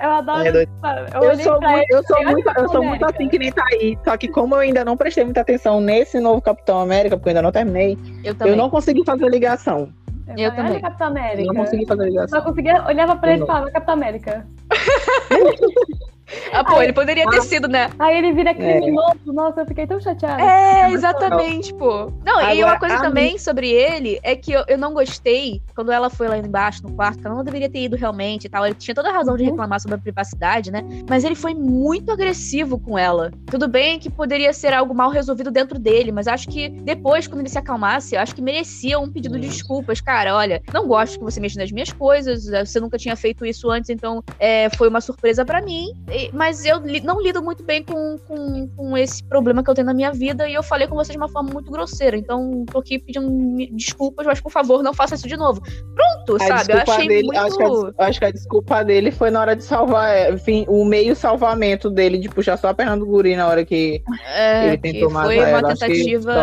Eu 0.01 0.10
adoro. 0.10 0.47
É, 0.47 0.49
eu, 0.49 1.23
eu, 1.23 1.38
sou 1.38 1.62
muito, 1.62 1.86
eu 1.91 2.03
sou 2.03 2.23
muito, 2.23 2.51
eu 2.57 2.69
sou 2.69 2.84
muito 2.84 3.05
assim 3.05 3.29
que 3.29 3.38
nem 3.38 3.51
Thaís. 3.51 3.99
Só 4.03 4.17
que 4.17 4.27
como 4.27 4.55
eu 4.55 4.60
ainda 4.60 4.84
não 4.84 4.97
prestei 4.97 5.23
muita 5.23 5.41
atenção 5.41 5.79
nesse 5.79 6.19
novo 6.19 6.41
Capitão 6.41 6.79
América, 6.79 7.15
porque 7.17 7.29
eu 7.29 7.31
ainda 7.31 7.41
não 7.43 7.51
terminei, 7.51 7.97
eu, 8.23 8.36
eu 8.47 8.55
não 8.55 8.69
consegui 8.69 9.03
fazer 9.05 9.29
ligação. 9.29 9.89
Eu, 10.29 10.45
eu 10.45 10.55
também. 10.55 10.81
Capitão 10.81 11.07
América. 11.07 11.41
Eu 11.41 11.53
não 11.53 11.55
consegui 11.55 11.86
fazer 11.86 12.05
ligação. 12.05 12.39
Só 12.39 12.45
conseguia, 12.45 12.84
olhava 12.88 13.15
pra 13.17 13.34
ele 13.34 13.43
e 13.43 13.45
falava 13.45 13.69
Capitão 13.69 13.93
América. 13.93 14.47
Ah, 16.52 16.63
pô, 16.63 16.76
aí, 16.76 16.86
ele 16.86 16.94
poderia 16.94 17.26
ter 17.30 17.41
sido, 17.41 17.67
né? 17.67 17.89
Aí 18.00 18.17
ele 18.17 18.34
vira 18.34 18.54
criminoso. 18.54 19.20
É. 19.28 19.32
Nossa, 19.32 19.62
eu 19.62 19.65
fiquei 19.65 19.88
tão 19.88 20.00
chateada. 20.00 20.41
É, 20.41 20.91
exatamente, 20.91 21.74
pô. 21.74 22.12
Não, 22.24 22.38
Agora, 22.38 22.56
e 22.56 22.63
uma 22.63 22.80
coisa 22.80 23.00
também 23.00 23.34
mim... 23.34 23.38
sobre 23.38 23.70
ele 23.70 24.20
é 24.24 24.36
que 24.36 24.52
eu, 24.52 24.63
eu 24.67 24.78
não 24.78 24.94
gostei 24.94 25.62
quando 25.76 25.91
ela 25.91 26.10
foi 26.10 26.28
lá 26.28 26.38
embaixo 26.38 26.84
no 26.84 26.91
quarto, 26.94 27.20
que 27.20 27.28
ela 27.28 27.36
não 27.36 27.44
deveria 27.44 27.70
ter 27.70 27.84
ido 27.84 27.96
realmente 27.96 28.46
e 28.46 28.50
tal. 28.50 28.65
Ele 28.65 28.76
tinha 28.76 28.96
toda 28.96 29.10
a 29.10 29.13
razão 29.13 29.36
de 29.36 29.44
uhum. 29.44 29.52
reclamar 29.52 29.80
sobre 29.80 29.96
a 29.96 30.00
privacidade, 30.00 30.72
né? 30.72 30.84
Mas 31.10 31.24
ele 31.24 31.36
foi 31.36 31.54
muito 31.54 32.12
agressivo 32.12 32.80
com 32.80 32.98
ela. 32.98 33.32
Tudo 33.48 33.67
bem 33.67 34.00
que 34.00 34.10
poderia 34.10 34.54
ser 34.54 34.74
algo 34.74 34.94
mal 34.94 35.10
resolvido 35.10 35.52
dentro 35.52 35.80
dele, 35.80 36.12
mas 36.12 36.28
acho 36.28 36.48
que 36.48 36.70
depois, 36.70 37.28
quando 37.28 37.41
ele 37.41 37.50
se 37.50 37.58
acalmasse, 37.58 38.15
acho 38.17 38.36
que 38.36 38.41
merecia 38.41 39.00
um 39.00 39.12
pedido 39.12 39.39
de 39.39 39.48
desculpas. 39.48 40.02
Cara, 40.02 40.36
olha, 40.36 40.62
não 40.74 40.88
gosto 40.88 41.17
que 41.17 41.24
você 41.24 41.39
mexa 41.39 41.60
nas 41.60 41.72
minhas 41.72 41.91
coisas, 41.91 42.46
você 42.46 42.80
nunca 42.80 42.98
tinha 42.98 43.15
feito 43.15 43.46
isso 43.46 43.70
antes, 43.70 43.89
então 43.89 44.24
é, 44.39 44.70
foi 44.72 44.88
uma 44.88 45.02
surpresa 45.02 45.46
para 45.46 45.62
mim 45.62 45.94
mas 46.34 46.65
eu 46.65 46.79
li, 46.79 47.01
não 47.01 47.21
lido 47.21 47.41
muito 47.41 47.63
bem 47.63 47.84
com, 47.84 48.17
com, 48.27 48.67
com, 48.75 48.97
esse 48.97 49.23
problema 49.23 49.63
que 49.63 49.69
eu 49.69 49.73
tenho 49.73 49.88
na 49.88 49.93
minha 49.93 50.12
vida 50.12 50.47
e 50.47 50.53
eu 50.53 50.63
falei 50.63 50.88
com 50.88 50.95
você 50.95 51.12
de 51.12 51.17
uma 51.17 51.29
forma 51.29 51.51
muito 51.51 51.71
grosseira. 51.71 52.17
Então, 52.17 52.65
tô 52.71 52.79
aqui 52.79 52.99
pedindo 52.99 53.29
desculpas, 53.75 54.25
mas 54.25 54.41
por 54.41 54.51
favor, 54.51 54.84
não 54.84 54.93
faça 54.93 55.15
isso 55.15 55.27
de 55.27 55.38
novo. 55.38 55.62
Pronto, 55.62 56.43
a 56.43 56.47
sabe? 56.47 56.73
Eu 56.73 56.79
achei 56.79 57.07
dele, 57.07 57.23
muito... 57.23 57.39
Acho 57.39 57.57
que, 57.57 57.63
a, 57.63 58.05
acho 58.05 58.19
que 58.19 58.25
a 58.25 58.31
desculpa 58.31 58.84
dele 58.84 59.12
foi 59.12 59.31
na 59.31 59.41
hora 59.41 59.55
de 59.55 59.63
salvar, 59.63 60.13
é, 60.13 60.31
enfim, 60.31 60.65
o 60.67 60.84
meio 60.86 61.15
salvamento 61.15 61.89
dele, 61.89 62.17
de 62.17 62.29
puxar 62.29 62.57
só 62.57 62.69
a 62.69 62.73
perna 62.73 62.97
do 62.97 63.05
guri 63.05 63.36
na 63.36 63.47
hora 63.47 63.65
que 63.65 64.03
é, 64.36 64.67
ele 64.67 64.77
tentou 64.77 65.10
matar 65.10 65.27
Foi 65.27 65.39
uma 65.39 65.63
tentativa 65.63 66.34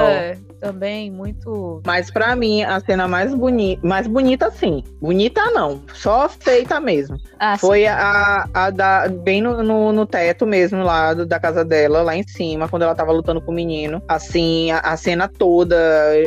também 0.58 1.10
muito. 1.10 1.80
Mas 1.86 2.10
para 2.10 2.34
mim, 2.36 2.62
a 2.62 2.80
cena 2.80 3.08
mais 3.08 3.34
bonita, 3.34 3.86
mais 3.86 4.06
bonita 4.06 4.50
sim. 4.50 4.82
Bonita 5.00 5.50
não, 5.50 5.80
só 5.94 6.28
feita 6.28 6.80
mesmo. 6.80 7.16
Ah, 7.38 7.56
Foi 7.56 7.86
a, 7.86 8.48
a 8.52 8.70
da 8.70 9.08
bem 9.08 9.40
no, 9.40 9.62
no, 9.68 9.92
no, 9.92 10.06
teto 10.06 10.46
mesmo 10.46 10.82
lá 10.82 11.14
do, 11.14 11.24
da 11.24 11.38
casa 11.38 11.64
dela, 11.64 12.02
lá 12.02 12.16
em 12.16 12.26
cima, 12.26 12.68
quando 12.68 12.82
ela 12.82 12.94
tava 12.94 13.12
lutando 13.12 13.40
com 13.40 13.52
o 13.52 13.54
menino. 13.54 14.02
Assim, 14.08 14.70
a, 14.72 14.80
a 14.80 14.96
cena 14.96 15.28
toda, 15.28 15.76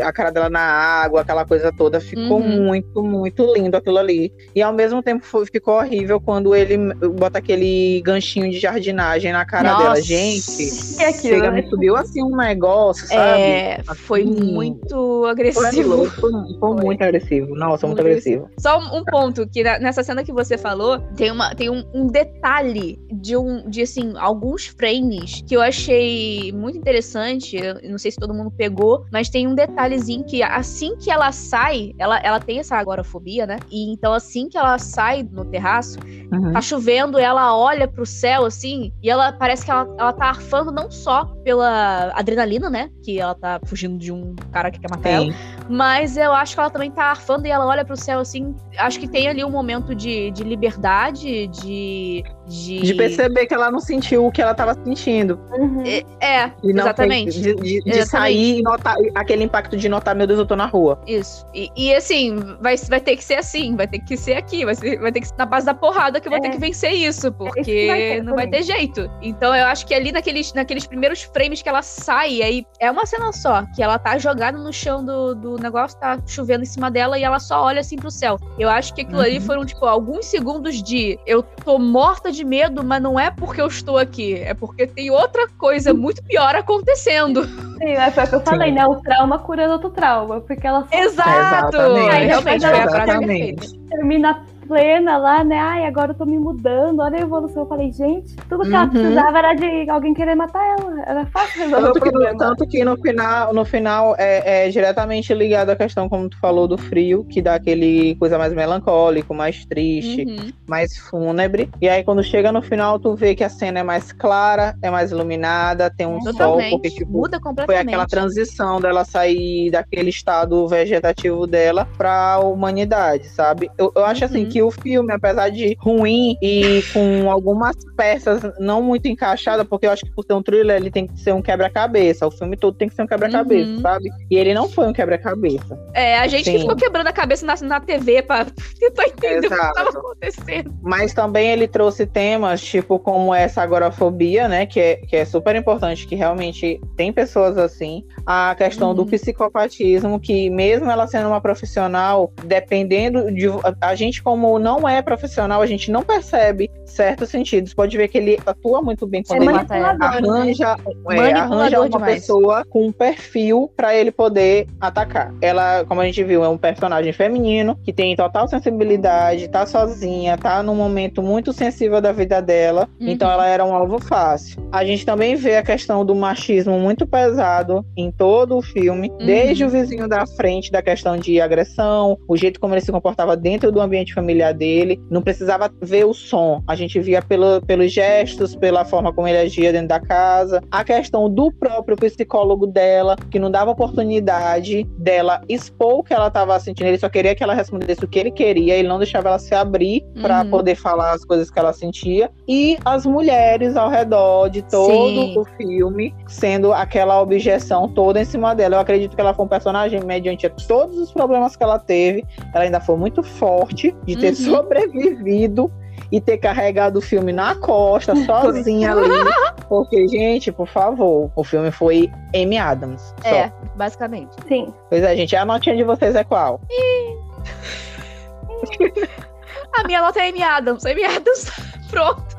a 0.03 0.13
cara 0.13 0.31
dela 0.31 0.49
na 0.49 0.61
água, 0.61 1.21
aquela 1.21 1.45
coisa 1.45 1.71
toda, 1.75 1.99
ficou 1.99 2.39
uhum. 2.39 2.63
muito, 2.63 3.03
muito 3.03 3.53
lindo 3.53 3.75
aquilo 3.75 3.97
ali. 3.97 4.31
E 4.55 4.61
ao 4.61 4.71
mesmo 4.71 5.03
tempo 5.03 5.25
foi, 5.25 5.45
ficou 5.45 5.75
horrível 5.77 6.21
quando 6.21 6.55
ele 6.55 6.77
bota 7.15 7.39
aquele 7.39 8.01
ganchinho 8.05 8.49
de 8.49 8.59
jardinagem 8.59 9.33
na 9.33 9.45
cara 9.45 9.71
Nossa. 9.71 9.83
dela. 9.83 10.01
Gente, 10.01 10.97
que 10.97 11.03
aquilo, 11.03 11.35
chega, 11.35 11.51
né? 11.51 11.61
me 11.61 11.69
subiu 11.69 11.95
assim 11.97 12.23
um 12.23 12.35
negócio, 12.37 13.07
sabe? 13.07 13.41
É, 13.41 13.81
foi 13.95 14.21
foi 14.21 14.25
muito 14.25 15.25
agressivo. 15.25 16.05
Foi, 16.05 16.31
foi, 16.59 16.75
muito 16.75 17.01
agressivo. 17.01 17.55
Nossa, 17.55 17.87
muito, 17.87 17.97
muito 17.97 17.99
agressivo. 18.01 18.45
agressivo. 18.45 18.61
Só 18.61 18.77
um 18.97 19.03
ponto, 19.03 19.47
que 19.47 19.63
nessa 19.63 20.03
cena 20.03 20.23
que 20.23 20.31
você 20.31 20.57
falou, 20.57 20.99
tem, 21.15 21.31
uma, 21.31 21.55
tem 21.55 21.69
um, 21.69 21.83
um, 21.93 22.07
detalhe 22.07 22.99
de, 23.11 23.30
um, 23.37 23.69
de, 23.69 23.81
assim, 23.81 24.13
alguns 24.17 24.67
frames 24.67 25.43
que 25.47 25.55
eu 25.55 25.61
achei 25.61 26.51
muito 26.51 26.77
interessante. 26.77 27.55
Eu 27.55 27.89
não 27.89 27.97
sei 27.97 28.11
se 28.11 28.17
todo 28.17 28.33
mundo 28.33 28.51
pegou, 28.51 29.05
mas 29.11 29.29
tem 29.29 29.47
um 29.47 29.55
detalhezinho 29.55 30.23
que 30.23 30.41
assim 30.43 30.95
que 30.97 31.09
ela 31.09 31.31
sai, 31.31 31.93
ela, 31.97 32.19
ela 32.19 32.39
tem 32.39 32.59
essa 32.59 32.75
agorafobia, 32.75 33.45
né? 33.45 33.57
E 33.69 33.91
então, 33.91 34.13
assim 34.13 34.47
que 34.47 34.57
ela 34.57 34.77
sai 34.77 35.27
no 35.29 35.45
terraço, 35.45 35.99
uhum. 36.31 36.53
tá 36.53 36.61
chovendo, 36.61 37.17
ela 37.17 37.55
olha 37.55 37.87
pro 37.87 38.05
céu, 38.05 38.45
assim, 38.45 38.91
e 39.01 39.09
ela 39.09 39.31
parece 39.31 39.65
que 39.65 39.71
ela, 39.71 39.87
ela 39.97 40.13
tá 40.13 40.25
arfando 40.25 40.71
não 40.71 40.89
só 40.89 41.25
pela 41.43 42.11
adrenalina, 42.15 42.69
né? 42.69 42.89
Que 43.03 43.19
ela 43.19 43.35
tá 43.35 43.59
fugindo 43.65 43.97
de 43.97 44.11
um 44.11 44.35
cara 44.51 44.71
que 44.71 44.79
quer 44.79 44.89
matar 44.89 45.09
ela. 45.09 45.33
Mas 45.69 46.17
eu 46.17 46.33
acho 46.33 46.55
que 46.55 46.59
ela 46.59 46.69
também 46.69 46.91
tá 46.91 47.05
arfando 47.05 47.47
e 47.47 47.49
ela 47.49 47.65
olha 47.65 47.85
pro 47.85 47.95
céu, 47.95 48.19
assim. 48.19 48.55
Acho 48.77 48.99
que 48.99 49.07
tem 49.07 49.27
ali 49.27 49.43
um 49.43 49.49
momento 49.49 49.95
de, 49.95 50.31
de 50.31 50.43
liberdade, 50.43 51.47
de 51.47 52.23
de... 52.51 52.79
de 52.81 52.93
perceber 52.93 53.45
que 53.45 53.53
ela 53.53 53.71
não 53.71 53.79
sentiu 53.79 54.25
o 54.25 54.31
que 54.31 54.41
ela 54.41 54.51
estava 54.51 54.73
sentindo. 54.73 55.39
Uhum. 55.51 55.83
É, 55.85 56.03
é 56.25 56.51
exatamente. 56.63 57.39
de, 57.39 57.55
de, 57.55 57.81
de 57.81 58.05
sair 58.05 58.59
e 58.59 58.61
notar 58.61 58.95
aquele 59.15 59.43
impacto 59.43 59.77
de 59.77 59.87
notar, 59.87 60.15
meu 60.15 60.27
Deus, 60.27 60.39
eu 60.39 60.45
tô 60.45 60.55
na 60.55 60.65
rua. 60.65 61.01
Isso. 61.07 61.45
E, 61.53 61.69
e, 61.75 61.93
assim, 61.93 62.37
vai, 62.59 62.75
vai 62.77 62.99
ter 62.99 63.15
que 63.15 63.23
ser 63.23 63.35
assim, 63.35 63.75
vai 63.75 63.87
ter 63.87 63.99
que 63.99 64.17
ser 64.17 64.33
aqui, 64.33 64.65
vai, 64.65 64.75
ser, 64.75 64.99
vai 64.99 65.11
ter 65.11 65.21
que 65.21 65.27
ser 65.27 65.35
na 65.37 65.45
base 65.45 65.65
da 65.65 65.73
porrada 65.73 66.19
que 66.19 66.27
eu 66.27 66.31
vou 66.31 66.39
é. 66.39 66.41
ter 66.41 66.49
que 66.49 66.59
vencer 66.59 66.91
isso, 66.91 67.27
é 67.27 67.31
porque 67.31 67.87
vai 67.87 68.21
não 68.21 68.35
vai 68.35 68.47
ter 68.47 68.63
jeito. 68.63 69.09
Então 69.21 69.55
eu 69.55 69.65
acho 69.65 69.85
que 69.85 69.93
ali 69.93 70.11
naqueles, 70.11 70.53
naqueles 70.53 70.85
primeiros 70.85 71.23
frames 71.23 71.61
que 71.61 71.69
ela 71.69 71.81
sai, 71.81 72.41
aí 72.41 72.65
é 72.79 72.89
uma 72.91 73.05
cena 73.05 73.31
só, 73.31 73.65
que 73.75 73.81
ela 73.81 73.97
tá 73.97 74.17
jogada 74.17 74.57
no 74.57 74.73
chão 74.73 75.03
do, 75.03 75.33
do 75.35 75.57
negócio, 75.57 75.99
tá 75.99 76.19
chovendo 76.25 76.63
em 76.63 76.67
cima 76.67 76.91
dela 76.91 77.17
e 77.17 77.23
ela 77.23 77.39
só 77.39 77.63
olha 77.63 77.81
assim 77.81 77.95
pro 77.95 78.11
céu. 78.11 78.37
Eu 78.59 78.69
acho 78.69 78.93
que 78.93 79.01
aquilo 79.01 79.19
uhum. 79.19 79.25
ali 79.25 79.39
foram, 79.39 79.65
tipo, 79.65 79.85
alguns 79.85 80.25
segundos 80.25 80.81
de 80.81 81.19
eu 81.25 81.43
tô 81.43 81.77
morta 81.79 82.31
de 82.31 82.40
de 82.41 82.45
medo, 82.45 82.83
mas 82.83 83.01
não 83.01 83.19
é 83.19 83.29
porque 83.29 83.61
eu 83.61 83.67
estou 83.67 83.97
aqui, 83.97 84.35
é 84.35 84.53
porque 84.53 84.87
tem 84.87 85.11
outra 85.11 85.47
coisa 85.57 85.93
muito 85.93 86.23
pior 86.23 86.55
acontecendo. 86.55 87.45
Sim, 87.45 87.91
é 87.91 88.11
foi 88.11 88.23
o 88.23 88.27
que 88.27 88.35
eu 88.35 88.41
falei, 88.41 88.69
Sim. 88.69 88.75
né? 88.75 88.85
O 88.85 88.95
trauma 88.95 89.39
curando 89.39 89.73
outro 89.73 89.89
trauma, 89.91 90.41
porque 90.41 90.65
ela 90.65 90.87
Exato! 90.91 91.77
É, 91.77 92.25
realmente, 92.25 92.65
foi 92.67 92.79
a 92.79 92.89
frase 92.89 93.55
Termina 93.89 94.43
plena 94.71 95.17
lá, 95.17 95.43
né? 95.43 95.59
Ai, 95.59 95.85
agora 95.85 96.11
eu 96.11 96.15
tô 96.15 96.25
me 96.25 96.39
mudando, 96.39 97.01
olha 97.01 97.17
a 97.17 97.21
evolução. 97.21 97.63
Eu 97.63 97.67
falei, 97.67 97.91
gente, 97.91 98.33
tudo 98.47 98.63
que 98.63 98.69
uhum. 98.69 98.75
ela 98.75 98.87
precisava 98.87 99.37
era 99.37 99.53
de 99.53 99.89
alguém 99.89 100.13
querer 100.13 100.33
matar 100.33 100.65
ela. 100.79 101.01
Era 101.05 101.25
fácil 101.25 101.63
resolver 101.63 101.87
tanto 101.87 101.97
o 101.97 101.99
problema. 101.99 102.31
Que, 102.31 102.37
tanto 102.37 102.67
que 102.67 102.85
no 102.85 102.95
final, 102.95 103.53
no 103.53 103.65
final 103.65 104.15
é, 104.17 104.67
é, 104.67 104.69
diretamente 104.69 105.33
ligado 105.33 105.71
à 105.71 105.75
questão, 105.75 106.07
como 106.07 106.29
tu 106.29 106.39
falou, 106.39 106.69
do 106.69 106.77
frio, 106.77 107.25
que 107.25 107.41
dá 107.41 107.55
aquele 107.55 108.15
coisa 108.15 108.37
mais 108.37 108.53
melancólico, 108.53 109.33
mais 109.33 109.65
triste, 109.65 110.23
uhum. 110.23 110.53
mais 110.65 110.97
fúnebre. 110.97 111.69
E 111.81 111.89
aí, 111.89 112.01
quando 112.01 112.23
chega 112.23 112.49
no 112.49 112.61
final, 112.61 112.97
tu 112.97 113.13
vê 113.13 113.35
que 113.35 113.43
a 113.43 113.49
cena 113.49 113.79
é 113.79 113.83
mais 113.83 114.13
clara, 114.13 114.77
é 114.81 114.89
mais 114.89 115.11
iluminada, 115.11 115.89
tem 115.89 116.07
um 116.07 116.19
Totalmente. 116.19 116.69
sol, 116.69 116.79
porque 116.79 116.95
tipo, 116.95 117.11
Muda 117.11 117.41
completamente. 117.41 117.65
foi 117.65 117.93
aquela 117.93 118.07
transição 118.07 118.79
dela 118.79 119.03
sair 119.03 119.69
daquele 119.69 120.11
estado 120.11 120.65
vegetativo 120.65 121.45
dela 121.45 121.85
pra 121.97 122.39
humanidade, 122.39 123.27
sabe? 123.27 123.69
Eu, 123.77 123.91
eu 123.93 124.05
acho 124.05 124.23
assim 124.23 124.43
uhum. 124.43 124.49
Que 124.61 124.63
o 124.63 124.71
filme, 124.71 125.11
apesar 125.11 125.49
de 125.49 125.75
ruim 125.79 126.37
e 126.41 126.83
com 126.93 127.31
algumas 127.31 127.75
peças 127.97 128.41
não 128.59 128.81
muito 128.81 129.07
encaixadas, 129.07 129.67
porque 129.67 129.87
eu 129.87 129.91
acho 129.91 130.05
que 130.05 130.11
por 130.11 130.23
ser 130.23 130.33
um 130.33 130.43
thriller 130.43 130.77
ele 130.77 130.91
tem 130.91 131.07
que 131.07 131.19
ser 131.19 131.33
um 131.33 131.41
quebra-cabeça. 131.41 132.27
O 132.27 132.31
filme 132.31 132.55
todo 132.55 132.77
tem 132.77 132.87
que 132.87 132.95
ser 132.95 133.03
um 133.03 133.07
quebra-cabeça, 133.07 133.71
uhum. 133.71 133.81
sabe? 133.81 134.09
E 134.29 134.37
ele 134.37 134.53
não 134.53 134.69
foi 134.69 134.87
um 134.87 134.93
quebra-cabeça. 134.93 135.79
É, 135.93 136.19
a 136.19 136.27
gente 136.27 136.45
Sim. 136.45 136.53
que 136.53 136.59
ficou 136.59 136.75
quebrando 136.75 137.07
a 137.07 137.13
cabeça 137.13 137.45
na, 137.45 137.55
na 137.61 137.79
TV 137.79 138.21
pra 138.21 138.45
tentar 138.79 139.05
entender 139.07 139.47
Exato. 139.47 139.53
o 139.53 139.73
que 139.73 139.79
estava 139.79 139.89
acontecendo. 139.89 140.73
Mas 140.81 141.13
também 141.13 141.49
ele 141.49 141.67
trouxe 141.67 142.05
temas, 142.05 142.61
tipo, 142.61 142.99
como 142.99 143.33
essa 143.33 143.61
agorafobia, 143.61 144.47
né? 144.47 144.65
Que 144.65 144.79
é, 144.79 144.95
que 144.97 145.15
é 145.15 145.25
super 145.25 145.55
importante, 145.55 146.05
que 146.05 146.15
realmente 146.15 146.79
tem 146.95 147.11
pessoas 147.11 147.57
assim. 147.57 148.03
A 148.25 148.53
questão 148.55 148.89
uhum. 148.89 148.95
do 148.95 149.05
psicopatismo, 149.05 150.19
que 150.19 150.49
mesmo 150.49 150.89
ela 150.91 151.07
sendo 151.07 151.27
uma 151.27 151.41
profissional, 151.41 152.31
dependendo 152.43 153.31
de. 153.31 153.47
A 153.79 153.95
gente, 153.95 154.21
como 154.21 154.50
não 154.59 154.87
é 154.87 155.01
profissional, 155.01 155.61
a 155.61 155.65
gente 155.65 155.91
não 155.91 156.03
percebe 156.03 156.69
certos 156.85 157.29
sentidos. 157.29 157.73
Pode 157.73 157.95
ver 157.97 158.07
que 158.07 158.17
ele 158.17 158.39
atua 158.45 158.81
muito 158.81 159.07
bem 159.07 159.23
quando 159.23 159.41
é 159.41 159.45
ele 159.45 159.57
arranja, 160.01 160.75
é, 161.09 161.31
arranja 161.33 161.79
uma 161.79 161.89
demais. 161.89 162.15
pessoa 162.15 162.65
com 162.65 162.87
um 162.87 162.91
perfil 162.91 163.71
para 163.75 163.95
ele 163.95 164.11
poder 164.11 164.67
atacar. 164.79 165.33
Ela, 165.41 165.85
como 165.85 166.01
a 166.01 166.05
gente 166.05 166.23
viu, 166.23 166.43
é 166.43 166.49
um 166.49 166.57
personagem 166.57 167.13
feminino 167.13 167.77
que 167.83 167.93
tem 167.93 168.15
total 168.15 168.47
sensibilidade, 168.47 169.47
tá 169.47 169.65
sozinha, 169.65 170.37
tá 170.37 170.61
num 170.61 170.75
momento 170.75 171.23
muito 171.23 171.53
sensível 171.53 172.01
da 172.01 172.11
vida 172.11 172.41
dela, 172.41 172.89
uhum. 172.99 173.07
então 173.07 173.29
ela 173.31 173.47
era 173.47 173.65
um 173.65 173.73
alvo 173.73 173.99
fácil. 173.99 174.61
A 174.71 174.83
gente 174.83 175.05
também 175.05 175.35
vê 175.35 175.57
a 175.57 175.63
questão 175.63 176.05
do 176.05 176.15
machismo 176.15 176.79
muito 176.79 177.07
pesado 177.07 177.85
em 177.95 178.11
todo 178.11 178.57
o 178.57 178.61
filme, 178.61 179.09
uhum. 179.09 179.25
desde 179.25 179.63
o 179.63 179.69
vizinho 179.69 180.07
da 180.07 180.25
frente, 180.25 180.71
da 180.71 180.81
questão 180.81 181.17
de 181.17 181.39
agressão, 181.39 182.17
o 182.27 182.35
jeito 182.35 182.59
como 182.59 182.73
ele 182.73 182.81
se 182.81 182.91
comportava 182.91 183.37
dentro 183.37 183.71
do 183.71 183.79
ambiente 183.79 184.13
familiar 184.13 184.30
dele, 184.53 185.01
não 185.09 185.21
precisava 185.21 185.71
ver 185.81 186.05
o 186.05 186.13
som, 186.13 186.63
a 186.67 186.75
gente 186.75 186.99
via 186.99 187.21
pelo, 187.21 187.61
pelos 187.61 187.91
gestos, 187.91 188.55
pela 188.55 188.85
forma 188.85 189.13
como 189.13 189.27
ele 189.27 189.37
agia 189.37 189.71
dentro 189.71 189.89
da 189.89 189.99
casa. 189.99 190.61
A 190.71 190.83
questão 190.83 191.29
do 191.29 191.51
próprio 191.51 191.97
psicólogo 191.97 192.65
dela, 192.65 193.15
que 193.29 193.39
não 193.39 193.51
dava 193.51 193.71
oportunidade 193.71 194.83
dela 194.97 195.41
expor 195.49 195.99
o 195.99 196.03
que 196.03 196.13
ela 196.13 196.27
estava 196.27 196.59
sentindo, 196.59 196.87
ele 196.87 196.97
só 196.97 197.09
queria 197.09 197.35
que 197.35 197.43
ela 197.43 197.53
respondesse 197.53 198.03
o 198.03 198.07
que 198.07 198.19
ele 198.19 198.31
queria, 198.31 198.75
ele 198.75 198.87
não 198.87 198.97
deixava 198.97 199.29
ela 199.29 199.39
se 199.39 199.53
abrir 199.53 200.03
para 200.21 200.43
uhum. 200.43 200.49
poder 200.49 200.75
falar 200.75 201.11
as 201.11 201.25
coisas 201.25 201.51
que 201.51 201.59
ela 201.59 201.73
sentia. 201.73 202.29
E 202.47 202.77
as 202.85 203.05
mulheres 203.05 203.75
ao 203.75 203.89
redor 203.89 204.49
de 204.49 204.61
todo 204.63 204.91
Sim. 204.91 205.37
o 205.37 205.45
filme, 205.57 206.13
sendo 206.27 206.73
aquela 206.73 207.21
objeção 207.21 207.87
toda 207.87 208.21
em 208.21 208.25
cima 208.25 208.55
dela. 208.55 208.75
Eu 208.75 208.79
acredito 208.79 209.15
que 209.15 209.21
ela 209.21 209.33
foi 209.33 209.45
um 209.45 209.49
personagem 209.49 210.01
mediante 210.03 210.49
todos 210.67 210.97
os 210.97 211.11
problemas 211.11 211.55
que 211.55 211.63
ela 211.63 211.79
teve, 211.79 212.23
ela 212.53 212.63
ainda 212.63 212.79
foi 212.79 212.95
muito 212.97 213.23
forte 213.23 213.95
de 214.05 214.15
ter 214.21 214.29
uhum. 214.29 214.35
sobrevivido 214.35 215.71
e 216.11 216.19
ter 216.19 216.37
carregado 216.37 216.99
o 216.99 217.01
filme 217.01 217.31
na 217.31 217.55
costa, 217.55 218.15
sozinha 218.25 218.91
ali. 218.91 219.09
Porque, 219.67 220.07
gente, 220.07 220.51
por 220.51 220.67
favor, 220.67 221.31
o 221.35 221.43
filme 221.43 221.71
foi 221.71 222.11
Amy 222.35 222.57
Adams. 222.57 223.13
Só. 223.21 223.29
É, 223.29 223.53
basicamente. 223.75 224.35
Sim. 224.47 224.73
Pois 224.89 225.01
é, 225.01 225.15
gente. 225.15 225.35
A 225.35 225.45
notinha 225.45 225.77
de 225.77 225.83
vocês 225.83 226.15
é 226.15 226.23
qual? 226.23 226.59
a 229.73 229.83
minha 229.85 230.01
nota 230.01 230.19
é 230.21 230.29
Amy 230.29 230.43
Adams. 230.43 230.85
Amy 230.85 231.03
Adams 231.03 231.51
pronto. 231.91 232.35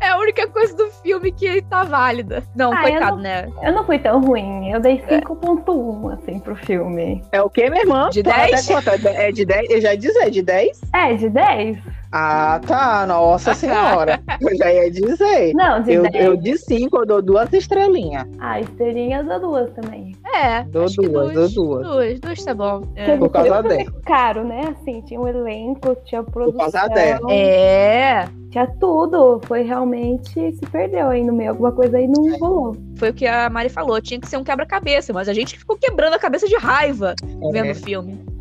É 0.00 0.08
a 0.08 0.18
única 0.18 0.46
coisa 0.48 0.74
do 0.74 0.86
filme 1.02 1.30
que 1.30 1.62
tá 1.62 1.84
válida. 1.84 2.42
Não, 2.54 2.72
ah, 2.72 2.80
coitado, 2.82 3.04
eu 3.04 3.10
não, 3.10 3.22
né? 3.22 3.48
Eu 3.62 3.72
não 3.72 3.84
fui 3.84 3.98
tão 3.98 4.20
ruim. 4.20 4.70
Eu 4.70 4.80
dei 4.80 4.98
5.1, 5.02 6.12
assim, 6.14 6.38
pro 6.38 6.56
filme. 6.56 7.22
É 7.32 7.42
o 7.42 7.50
quê, 7.50 7.68
minha 7.70 7.82
irmã? 7.82 8.08
De 8.10 8.22
10? 8.22 8.70
É 9.04 9.32
de 9.32 9.44
10? 9.44 9.70
Eu 9.70 9.80
já 9.80 9.92
ia 9.92 9.98
dizer, 9.98 10.30
de 10.30 10.42
10? 10.42 10.80
É, 10.94 11.14
de 11.14 11.28
10. 11.28 11.78
Ah, 12.12 12.60
tá. 12.66 13.06
Nossa 13.06 13.52
senhora. 13.54 14.20
eu 14.40 14.56
já 14.56 14.72
ia 14.72 14.90
dizer. 14.90 15.52
Não, 15.54 15.82
de 15.82 15.94
eu, 15.94 16.02
10. 16.10 16.24
Eu 16.24 16.36
de 16.36 16.58
5, 16.58 16.96
eu 16.96 17.06
dou 17.06 17.22
duas 17.22 17.52
estrelinhas. 17.52 18.26
Ah, 18.38 18.60
estrelinha 18.60 19.18
eu 19.18 19.24
dou 19.24 19.40
duas 19.40 19.70
também. 19.74 20.05
É. 20.36 20.64
Dou 20.64 20.86
duas, 20.86 21.32
dou 21.32 21.48
duas. 21.48 21.86
Duas, 21.86 22.20
duas 22.20 22.44
tá 22.44 22.54
bom. 22.54 22.82
É. 22.94 23.16
Por 23.16 23.30
causa 23.30 23.62
dela. 23.62 23.92
caro, 24.04 24.44
né? 24.44 24.68
Assim, 24.68 25.00
tinha 25.02 25.20
um 25.20 25.26
elenco, 25.26 25.96
tinha 26.04 26.22
produção. 26.22 26.64
Por 26.64 26.72
causa 26.72 26.88
dela. 26.88 27.32
É. 27.32 28.28
Tinha 28.50 28.66
tudo. 28.78 29.40
Foi 29.46 29.62
realmente 29.62 30.52
se 30.52 30.66
perdeu 30.70 31.08
aí 31.08 31.24
no 31.24 31.32
meio. 31.32 31.50
Alguma 31.50 31.72
coisa 31.72 31.96
aí 31.96 32.06
não 32.06 32.38
rolou. 32.38 32.76
Foi 32.96 33.10
o 33.10 33.14
que 33.14 33.26
a 33.26 33.48
Mari 33.48 33.70
falou. 33.70 34.00
Tinha 34.00 34.20
que 34.20 34.28
ser 34.28 34.36
um 34.36 34.44
quebra-cabeça, 34.44 35.12
mas 35.12 35.28
a 35.28 35.32
gente 35.32 35.58
ficou 35.58 35.76
quebrando 35.76 36.14
a 36.14 36.18
cabeça 36.18 36.46
de 36.46 36.56
raiva 36.56 37.14
é. 37.22 37.52
vendo 37.52 37.72
o 37.72 37.74
filme. 37.74 38.35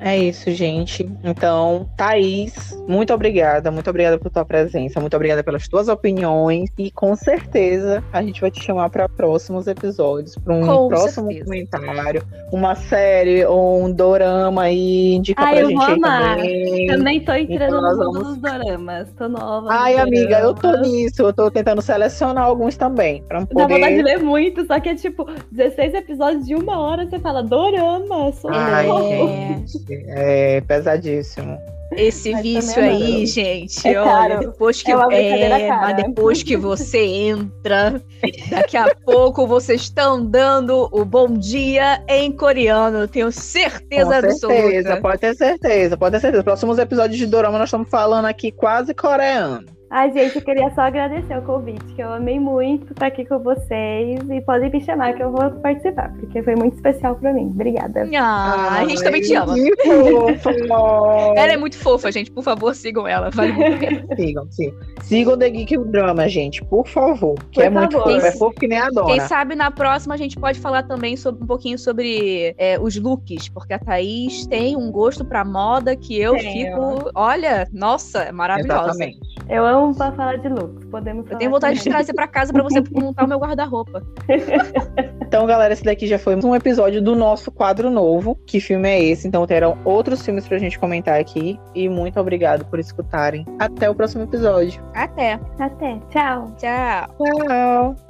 É 0.00 0.16
isso, 0.16 0.50
gente. 0.50 1.08
Então, 1.22 1.86
Thaís, 1.94 2.74
muito 2.88 3.12
obrigada. 3.12 3.70
Muito 3.70 3.90
obrigada 3.90 4.18
por 4.18 4.30
tua 4.30 4.46
presença. 4.46 4.98
Muito 4.98 5.14
obrigada 5.14 5.44
pelas 5.44 5.68
tuas 5.68 5.88
opiniões. 5.88 6.70
E 6.78 6.90
com 6.90 7.14
certeza 7.14 8.02
a 8.10 8.22
gente 8.22 8.40
vai 8.40 8.50
te 8.50 8.62
chamar 8.62 8.88
para 8.88 9.08
próximos 9.10 9.66
episódios, 9.66 10.36
para 10.36 10.54
um 10.54 10.66
com 10.66 10.88
próximo 10.88 11.26
certeza. 11.30 11.44
comentário, 11.44 12.22
uma 12.50 12.74
série 12.74 13.44
ou 13.44 13.84
um 13.84 13.92
dorama 13.92 14.62
aí. 14.62 15.16
Indica 15.16 15.42
Ai, 15.44 15.56
pra 15.56 15.68
gente 15.68 15.82
aí 15.82 16.00
também. 16.00 16.86
Também 16.86 17.20
tô 17.20 17.32
entrando 17.34 17.76
então, 17.76 17.90
no 17.90 17.96
vamos... 17.98 18.28
dos 18.28 18.36
doramas. 18.38 19.12
Tô 19.12 19.28
nova. 19.28 19.68
Ai, 19.70 19.98
amiga, 19.98 20.40
eu 20.40 20.54
tô 20.54 20.76
nisso. 20.78 21.22
Eu 21.22 21.32
tô 21.32 21.50
tentando 21.50 21.82
selecionar 21.82 22.44
alguns 22.44 22.74
também. 22.74 23.22
Pra 23.24 23.44
poder... 23.44 23.68
Dá 23.68 23.74
vontade 23.74 23.96
de 23.96 24.02
ler 24.02 24.18
muito, 24.22 24.64
só 24.66 24.80
que 24.80 24.88
é 24.88 24.94
tipo 24.94 25.26
16 25.52 25.92
episódios 25.92 26.46
de 26.46 26.54
uma 26.54 26.78
hora. 26.78 27.06
Você 27.06 27.18
fala 27.18 27.42
dorama. 27.42 28.32
Sou 28.32 28.50
Ai, 28.50 28.86
gente. 28.86 29.89
É 30.08 30.60
pesadíssimo. 30.62 31.58
Esse 31.92 32.30
mas 32.30 32.42
vício 32.42 32.82
aí, 32.82 33.26
gente, 33.26 33.88
é 33.88 34.00
olha, 34.00 34.38
depois 34.38 34.80
que 34.80 34.92
é, 34.92 35.62
é 35.62 35.68
mas 35.68 35.96
depois 35.96 36.40
que 36.40 36.56
você 36.56 37.04
entra, 37.04 38.00
daqui 38.48 38.76
a 38.76 38.94
pouco 38.94 39.44
vocês 39.44 39.82
estão 39.82 40.24
dando 40.24 40.88
o 40.92 41.04
bom 41.04 41.26
dia 41.34 42.00
em 42.06 42.30
coreano, 42.30 43.08
tenho 43.08 43.32
certeza 43.32 44.04
Com 44.04 44.12
absoluta. 44.12 44.60
Certeza, 44.60 45.00
pode 45.00 45.18
ter 45.18 45.34
certeza, 45.34 45.96
pode 45.96 46.12
ter 46.12 46.20
certeza. 46.20 46.44
Próximos 46.44 46.78
episódios 46.78 47.18
de 47.18 47.26
Dorama 47.26 47.58
nós 47.58 47.66
estamos 47.68 47.88
falando 47.88 48.26
aqui 48.26 48.52
quase 48.52 48.94
coreano. 48.94 49.79
Ai, 49.90 50.12
gente, 50.12 50.36
eu 50.36 50.42
queria 50.42 50.70
só 50.72 50.82
agradecer 50.82 51.36
o 51.36 51.42
convite, 51.42 51.84
que 51.96 52.00
eu 52.00 52.12
amei 52.12 52.38
muito 52.38 52.92
estar 52.92 53.06
aqui 53.06 53.24
com 53.24 53.40
vocês 53.40 54.20
e 54.30 54.40
podem 54.42 54.70
me 54.70 54.80
chamar 54.80 55.14
que 55.14 55.22
eu 55.22 55.32
vou 55.32 55.50
participar, 55.50 56.12
porque 56.12 56.40
foi 56.44 56.54
muito 56.54 56.76
especial 56.76 57.16
pra 57.16 57.32
mim. 57.32 57.46
Obrigada. 57.46 58.08
Ah, 58.16 58.82
a 58.82 58.88
gente 58.88 59.02
também 59.02 59.20
te 59.20 59.34
ama. 59.34 59.52
ela 61.34 61.52
é 61.52 61.56
muito 61.56 61.76
fofa, 61.76 62.12
gente. 62.12 62.30
Por 62.30 62.44
favor, 62.44 62.72
sigam 62.72 63.08
ela. 63.08 63.30
Vale 63.30 63.52
Sigam, 64.14 64.46
sigam. 64.52 64.78
Sigam 65.02 65.36
The 65.36 65.50
Geek 65.50 65.76
Drama, 65.78 66.28
gente, 66.28 66.64
por 66.66 66.86
favor. 66.86 67.34
Que 67.50 67.60
por 67.60 67.64
é 67.64 67.70
favor. 67.72 67.80
muito 67.80 67.98
fofo. 67.98 68.26
É 68.26 68.32
fofo 68.32 68.60
que 68.60 68.68
nem 68.68 68.78
a 68.78 68.90
dona. 68.90 69.06
Quem 69.06 69.20
sabe 69.22 69.56
na 69.56 69.72
próxima 69.72 70.14
a 70.14 70.18
gente 70.18 70.38
pode 70.38 70.60
falar 70.60 70.84
também 70.84 71.16
sobre, 71.16 71.42
um 71.42 71.46
pouquinho 71.48 71.76
sobre 71.76 72.54
é, 72.58 72.78
os 72.78 72.96
looks, 72.96 73.48
porque 73.48 73.72
a 73.72 73.78
Thaís 73.80 74.46
tem 74.46 74.76
um 74.76 74.88
gosto 74.92 75.24
pra 75.24 75.44
moda 75.44 75.96
que 75.96 76.16
eu 76.16 76.38
fico. 76.38 77.10
Olha, 77.12 77.68
nossa, 77.72 78.22
é 78.22 78.30
maravilhosa. 78.30 78.90
Exatamente. 78.90 79.18
Eu 79.48 79.66
amo 79.66 79.79
pra 79.94 80.12
falar 80.12 80.36
de 80.38 80.48
looks. 80.48 80.84
Podemos 80.86 81.30
Eu 81.30 81.38
tenho 81.38 81.50
vontade 81.50 81.78
também. 81.78 81.84
de 81.84 81.96
trazer 81.96 82.12
pra 82.14 82.26
casa 82.28 82.52
pra 82.52 82.62
você 82.62 82.82
montar 82.92 83.24
o 83.24 83.28
meu 83.28 83.38
guarda-roupa. 83.38 84.02
Então, 85.30 85.46
galera, 85.46 85.72
esse 85.72 85.84
daqui 85.84 86.08
já 86.08 86.18
foi 86.18 86.34
um 86.34 86.56
episódio 86.56 87.00
do 87.00 87.14
nosso 87.14 87.52
quadro 87.52 87.88
novo. 87.88 88.36
Que 88.44 88.58
filme 88.60 88.88
é 88.88 89.00
esse? 89.00 89.28
Então, 89.28 89.46
terão 89.46 89.78
outros 89.84 90.24
filmes 90.24 90.48
pra 90.48 90.58
gente 90.58 90.76
comentar 90.76 91.20
aqui. 91.20 91.56
E 91.72 91.88
muito 91.88 92.18
obrigado 92.18 92.64
por 92.64 92.80
escutarem. 92.80 93.46
Até 93.56 93.88
o 93.88 93.94
próximo 93.94 94.24
episódio. 94.24 94.82
Até. 94.92 95.38
Até. 95.60 96.00
Tchau. 96.10 96.52
Tchau. 96.58 97.14
Tchau. 97.46 98.09